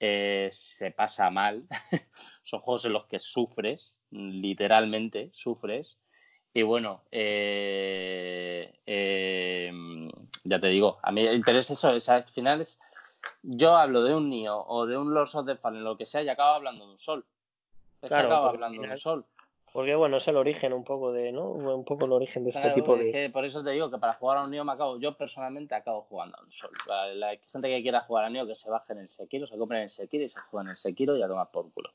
[0.00, 1.64] se pasa mal.
[2.42, 5.98] Son juegos en los que sufres, literalmente sufres.
[6.54, 9.72] Y bueno, eh, eh,
[10.44, 12.78] ya te digo, a mí el interés eso, es, al final es,
[13.42, 16.22] yo hablo de un Nio o de un Lords of the Fallen, lo que sea,
[16.22, 17.24] y acabo hablando de un Sol.
[18.02, 19.24] Es claro, que acabo hablando de un Sol.
[19.72, 21.48] Porque bueno, es el origen un poco de, ¿no?
[21.48, 23.10] Un poco el origen de este tipo de.
[23.10, 25.74] Que por eso te digo que para jugar a un Neo me acabo, yo personalmente
[25.74, 26.70] acabo jugando a un Sol.
[27.14, 29.78] La, gente que quiera jugar a Neo que se baje en el Sekiro, se compre
[29.78, 31.90] en el Sekiro y se juega en el Sekiro y a tomar por culo.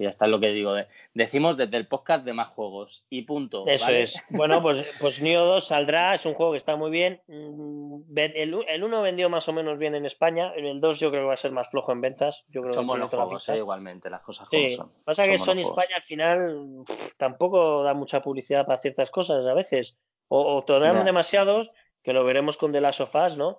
[0.00, 0.74] Y ya está lo que digo.
[1.12, 3.04] decimos desde el podcast de más juegos.
[3.10, 3.66] Y punto.
[3.66, 4.18] Eso es.
[4.30, 6.14] Bueno, pues, pues Neo 2 saldrá.
[6.14, 7.20] Es un juego que está muy bien.
[7.26, 10.54] Mm, el, el 1 vendió más o menos bien en España.
[10.56, 12.46] El 2 yo creo que va a ser más flojo en ventas.
[12.48, 14.08] Yo creo Somos que los juegos, eh, igualmente.
[14.08, 14.90] Las cosas como son.
[15.04, 16.84] Pasa que Sony España al final
[17.18, 19.98] tampoco da mucha publicidad para ciertas cosas a veces.
[20.28, 21.68] O, o te dan demasiados,
[22.02, 23.58] que lo veremos con The Last of Us, ¿no?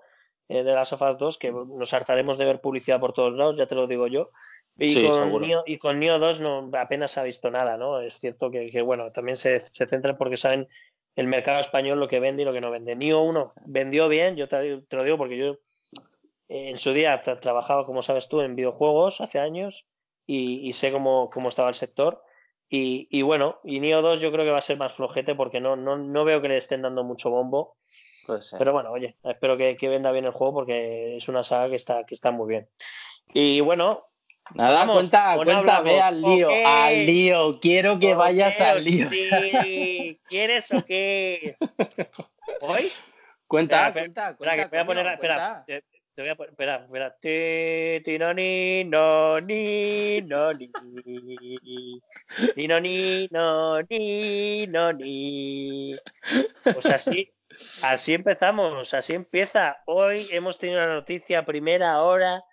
[0.52, 3.56] Eh, de Last of Us 2, que nos hartaremos de ver publicidad por todos lados,
[3.58, 4.32] ya te lo digo yo.
[4.84, 8.02] Y, con Neo, y con 2 no, apenas se ha visto nada, ¿no?
[8.02, 10.68] Es cierto que, bueno, también se, se centran porque saben
[11.16, 12.96] el mercado español lo que vende y lo que no vende.
[12.96, 15.58] Neo 1 vendió bien, yo te, lo digo porque yo
[16.48, 19.86] en su día trabajaba, como sabes tú, en videojuegos hace años
[20.26, 22.24] y, sé cómo, cómo, estaba el sector.
[22.68, 25.60] Y, y, bueno, y Neo 2 yo creo que va a ser más flojete porque
[25.60, 27.76] no, no, no veo que le estén dando mucho bombo.
[28.58, 31.76] Pero bueno, oye, espero que, que, venda bien el juego porque es una saga que
[31.76, 32.70] está, que está muy bien.
[33.34, 34.11] Y bueno,
[34.54, 37.60] Nada, cuenta, cuéntame al lío, al lío.
[37.60, 39.08] Quiero que vayas al lío.
[39.10, 40.20] Sí.
[40.28, 41.56] ¿Quieres o qué?
[42.62, 42.92] ¿Hoy?
[43.48, 44.56] Cuenta, espera, cuenta, cuenta.
[44.56, 45.84] Que voy a poner, espera, te,
[46.18, 47.16] voy a poner, espera, espera.
[47.20, 50.70] Ti, ti, no, ni, no, ni, no, ni.
[52.56, 55.96] Ni, no, ni, no, ni, no, ni.
[56.64, 57.32] Pues así,
[57.84, 59.78] así empezamos, así empieza.
[59.86, 62.44] Hoy hemos tenido una noticia primera hora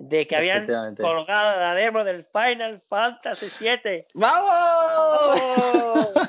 [0.00, 4.06] de que habían colgado la demo del Final Fantasy VII.
[4.14, 5.38] ¡Vamos!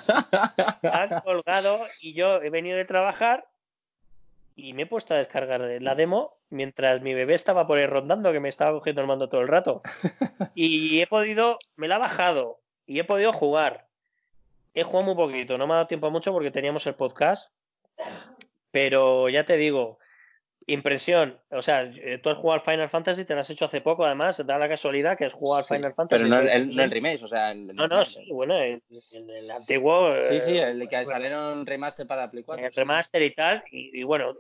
[0.84, 3.48] Han colgado y yo he venido de trabajar
[4.58, 8.34] y me he puesto a descargar la demo mientras mi bebé estaba por ahí rondando,
[8.34, 9.82] que me estaba cogiendo el mando todo el rato.
[10.54, 13.88] Y he podido, me la ha bajado y he podido jugar.
[14.74, 17.50] He jugado muy poquito, no me ha dado tiempo mucho porque teníamos el podcast.
[18.72, 20.00] Pero ya te digo,
[20.68, 23.82] Impresión, o sea, eh, tú has jugado al Final Fantasy, te lo has hecho hace
[23.82, 26.24] poco, además, da la casualidad que has jugado al Final Fantasy.
[26.24, 28.82] Pero no el, el, remake, o sea, el, no, no, sí, bueno, el,
[29.12, 30.14] el, antiguo.
[30.30, 32.68] Sí, sí, el que salieron remaster para Play 4.
[32.68, 34.36] El remaster y tal, y, bueno,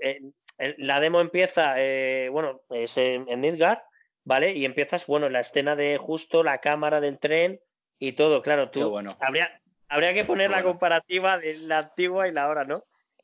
[0.77, 3.79] la demo empieza, eh, bueno, es en, Midgard,
[4.23, 4.53] ¿vale?
[4.55, 7.59] Y empiezas, bueno, la escena de justo la cámara del tren
[7.97, 8.87] y todo, claro, tú.
[8.91, 9.17] Bueno.
[9.19, 9.59] Habría,
[9.89, 12.75] habría que poner la comparativa de la antigua y la ahora, ¿no?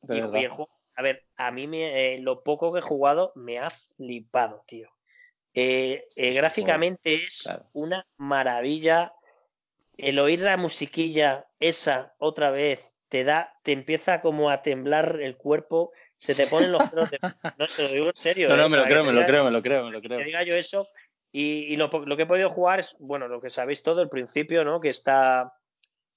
[0.10, 3.32] Y, y, el juego a ver, a mí me, eh, lo poco que he jugado
[3.36, 4.90] me ha flipado, tío.
[5.54, 9.14] Eh, eh, gráficamente es una maravilla.
[9.96, 15.38] El oír la musiquilla esa otra vez te da, te empieza como a temblar el
[15.38, 17.10] cuerpo, se te ponen los pelos
[17.58, 18.50] No, te lo digo en serio.
[18.50, 20.18] No, no, me lo creo, me lo creo, me lo creo, me lo creo.
[20.18, 20.88] Que diga yo eso.
[21.32, 24.64] Y, lo, lo, que he podido jugar es, bueno, lo que sabéis todo, el principio,
[24.64, 24.82] ¿no?
[24.82, 25.54] Que está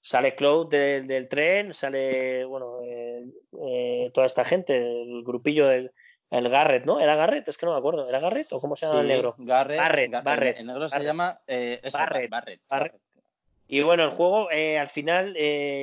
[0.01, 3.24] sale Cloud del, tren, sale, bueno, eh,
[3.68, 5.92] eh, toda esta gente, el grupillo del
[6.30, 7.01] el Garrett, ¿no?
[7.01, 7.48] ¿Era Garrett?
[7.48, 8.09] Es que no me acuerdo.
[8.09, 9.34] ¿Era Garrett o cómo se llama el negro?
[9.36, 10.12] Garrett.
[10.22, 10.59] Barrett.
[10.59, 12.94] El, negro se llama eh, Barrett, Barrett,
[13.66, 15.34] Y bueno, el juego, al final,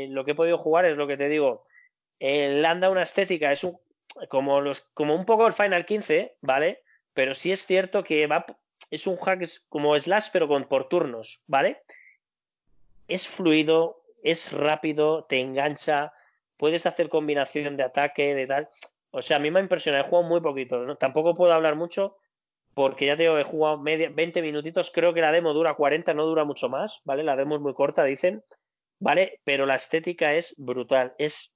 [0.09, 1.65] lo que he podido jugar es lo que te digo.
[2.19, 3.77] le anda una estética, es un,
[4.29, 6.81] como, los, como un poco el Final 15, ¿vale?
[7.13, 8.45] Pero sí es cierto que va,
[8.91, 11.81] es un hack como Slash, pero con, por turnos, ¿vale?
[13.07, 16.13] Es fluido, es rápido, te engancha,
[16.57, 18.69] puedes hacer combinación de ataque, de tal.
[19.11, 20.95] O sea, a mí me ha impresionado, he jugado muy poquito, ¿no?
[20.95, 22.17] tampoco puedo hablar mucho
[22.77, 26.13] porque ya te digo, he jugado media, 20 minutitos, creo que la demo dura 40,
[26.13, 27.23] no dura mucho más, ¿vale?
[27.23, 28.43] La demo es muy corta, dicen,
[28.99, 29.41] ¿vale?
[29.43, 31.51] Pero la estética es brutal, es,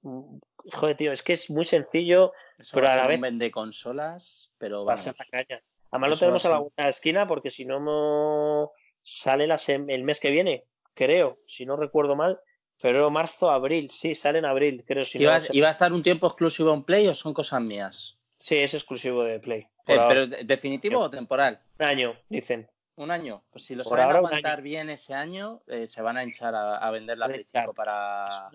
[0.72, 2.32] joder, tío, es que es muy sencillo,
[2.72, 3.20] pero a, la vez...
[3.20, 5.62] vende consolas, pero va a caña.
[5.92, 11.38] Además lo tenemos a la esquina porque si no sale el mes que viene, creo,
[11.46, 12.40] si no recuerdo mal,
[12.82, 13.90] Febrero, marzo, abril.
[13.90, 15.04] Sí, sale en abril, creo.
[15.04, 18.18] Si ¿Iba, a estar un tiempo exclusivo en Play o son cosas mías?
[18.40, 19.60] Sí, es exclusivo de Play.
[19.86, 21.60] Eh, ¿Pero definitivo o temporal?
[21.78, 22.68] Un año, dicen.
[22.96, 23.44] Un año.
[23.52, 27.18] Pues si lo saben aguantar bien ese año, eh, se van a hinchar a, vender
[27.18, 28.50] la Play para.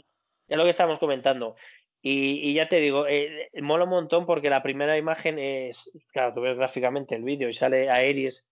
[0.46, 1.56] Es lo que estamos comentando.
[2.02, 6.42] Y, ya te digo, eh, mola un montón porque la primera imagen es, claro, tú
[6.42, 8.46] ves gráficamente el vídeo y sale Aeris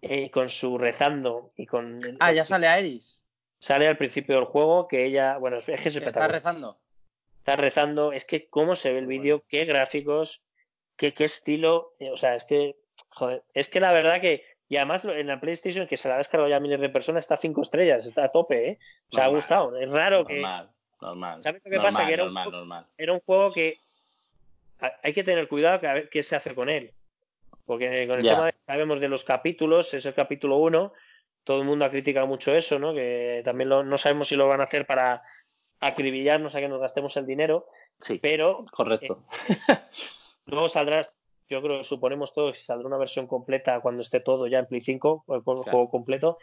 [0.00, 2.00] eh, con su rezando y con...
[2.18, 3.21] Ah, ya sale Aeris
[3.62, 6.80] sale al principio del juego que ella, bueno, es que ¿Está rezando?
[7.38, 8.12] estás rezando.
[8.12, 10.42] Es que cómo se ve el vídeo, qué gráficos,
[10.96, 11.92] qué, qué estilo.
[12.00, 12.74] eh, O sea, es que,
[13.10, 14.44] joder, es que la verdad que.
[14.68, 16.88] Y además lo- en la PlayStation, que se la ha descargado ya a miles de
[16.88, 18.78] personas, está a 5 estrellas, está a tope, ¿eh?
[19.10, 19.76] O sea, ha Normal, gustado.
[19.78, 20.34] Es raro que.
[20.40, 21.42] Normal, normal.
[21.42, 22.06] ¿Sabes lo que normal, pasa?
[22.06, 22.86] Que era un normal, normal.
[22.98, 23.76] era un juego que
[24.80, 26.90] ha- hay que tener cuidado que a ver qué se hace con él.
[27.64, 28.32] Porque con el Ya.
[28.32, 30.92] tema de, sabemos de los capítulos, es el capítulo 1,
[31.44, 32.94] todo el mundo ha criticado mucho eso, ¿no?
[32.94, 35.22] Que también lo- no sabemos si lo van a hacer para
[35.80, 37.66] acribillarnos a que nos gastemos el dinero,
[38.00, 39.24] Sí, pero correcto.
[40.46, 41.10] luego saldrá,
[41.48, 44.66] yo creo que suponemos todos que saldrá una versión completa cuando esté todo ya en
[44.66, 46.38] Play 5, el juego completo.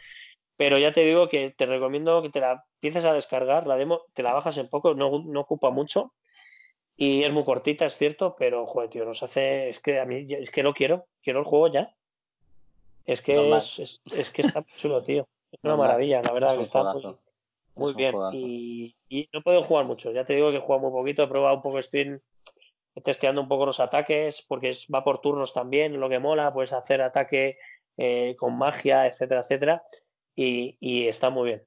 [0.56, 4.02] Pero ya te digo que te recomiendo que te la empieces a descargar, la demo,
[4.12, 6.12] te la bajas en poco, no, no ocupa mucho.
[6.96, 9.70] Y es muy cortita, es cierto, pero joder, tío, nos hace.
[9.70, 11.94] Es que a mí, es que lo quiero, quiero el juego ya.
[13.06, 15.26] Es que es, es, es que está chulo, tío.
[15.50, 15.88] Es una Normal.
[15.88, 18.14] maravilla, la verdad, Es que está muy, bien.
[18.34, 21.28] Y, y no puedo jugar mucho, ya te digo que he jugado muy poquito, he
[21.28, 22.20] probado un poco, estoy
[23.02, 26.72] testeando un poco los ataques, porque es- va por turnos también, lo que mola, puedes
[26.72, 27.58] hacer ataque
[27.96, 29.82] eh, con magia, etcétera, etcétera.
[30.36, 31.66] Y, y está muy bien.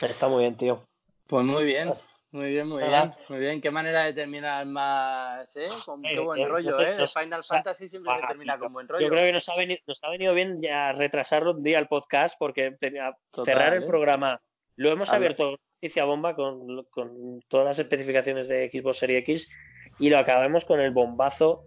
[0.00, 0.86] Está muy bien, tío.
[1.26, 1.90] Pues muy bien,
[2.32, 3.60] muy bien, muy bien, muy bien.
[3.60, 5.68] Qué manera de terminar más, ¿eh?
[5.84, 6.96] Con qué Eh, buen eh, rollo, ¿eh?
[6.98, 9.04] nos- Final Fantasy siempre se termina con buen rollo.
[9.06, 11.86] Yo creo que nos ha venido, nos ha venido bien ya retrasarlo un día el
[11.86, 13.86] podcast porque tenía Total, cerrar el ¿eh?
[13.86, 14.40] programa.
[14.76, 19.48] Lo hemos abierto con noticia bomba con, con todas las especificaciones de Xbox Series X
[19.98, 21.62] y lo acabamos con el bombazo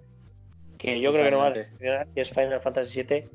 [0.78, 3.26] que yo creo que no va a decepcionar, que es Final Fantasy VII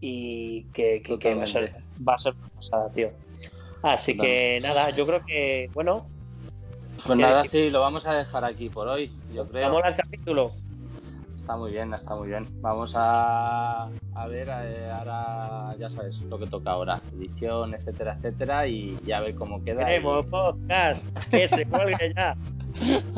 [0.00, 1.72] y que, que- que va, a ser,
[2.06, 3.10] va a ser pasada, tío.
[3.82, 6.06] Así que nada, yo creo que, bueno,
[7.06, 7.66] Pues ¿qué nada, decir?
[7.66, 9.70] sí, lo vamos a dejar aquí por hoy, yo ¿te creo.
[9.72, 10.52] mola el capítulo?
[11.36, 12.46] Está muy bien, está muy bien.
[12.60, 18.66] Vamos a, a ver, eh, ahora ya sabes lo que toca ahora, edición, etcétera, etcétera,
[18.68, 19.82] y ya a ver cómo queda.
[19.82, 22.36] y- Queremos podcast, que se cuelgue ya.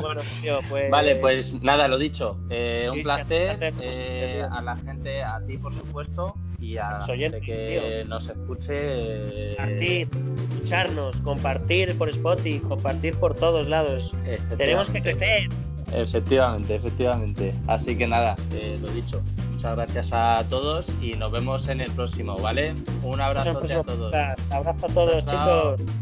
[0.00, 0.90] Bueno, tío, pues.
[0.90, 2.38] Vale, pues nada, lo dicho.
[2.50, 7.40] eh, un placer eh, a la gente, a ti por supuesto, y a la gente
[7.40, 8.72] que nos escuche.
[8.74, 10.08] eh, compartir,
[10.72, 14.12] escucharnos, compartir por Spotify, compartir por todos lados.
[14.56, 15.48] Tenemos que crecer.
[15.94, 17.54] Efectivamente, efectivamente.
[17.66, 19.20] Así que nada, eh, lo dicho.
[19.52, 22.74] Muchas gracias a todos y nos vemos en el próximo, ¿vale?
[23.02, 24.14] Un abrazo a todos.
[24.50, 25.76] Abrazo a todos, chao.
[25.76, 26.01] chicos.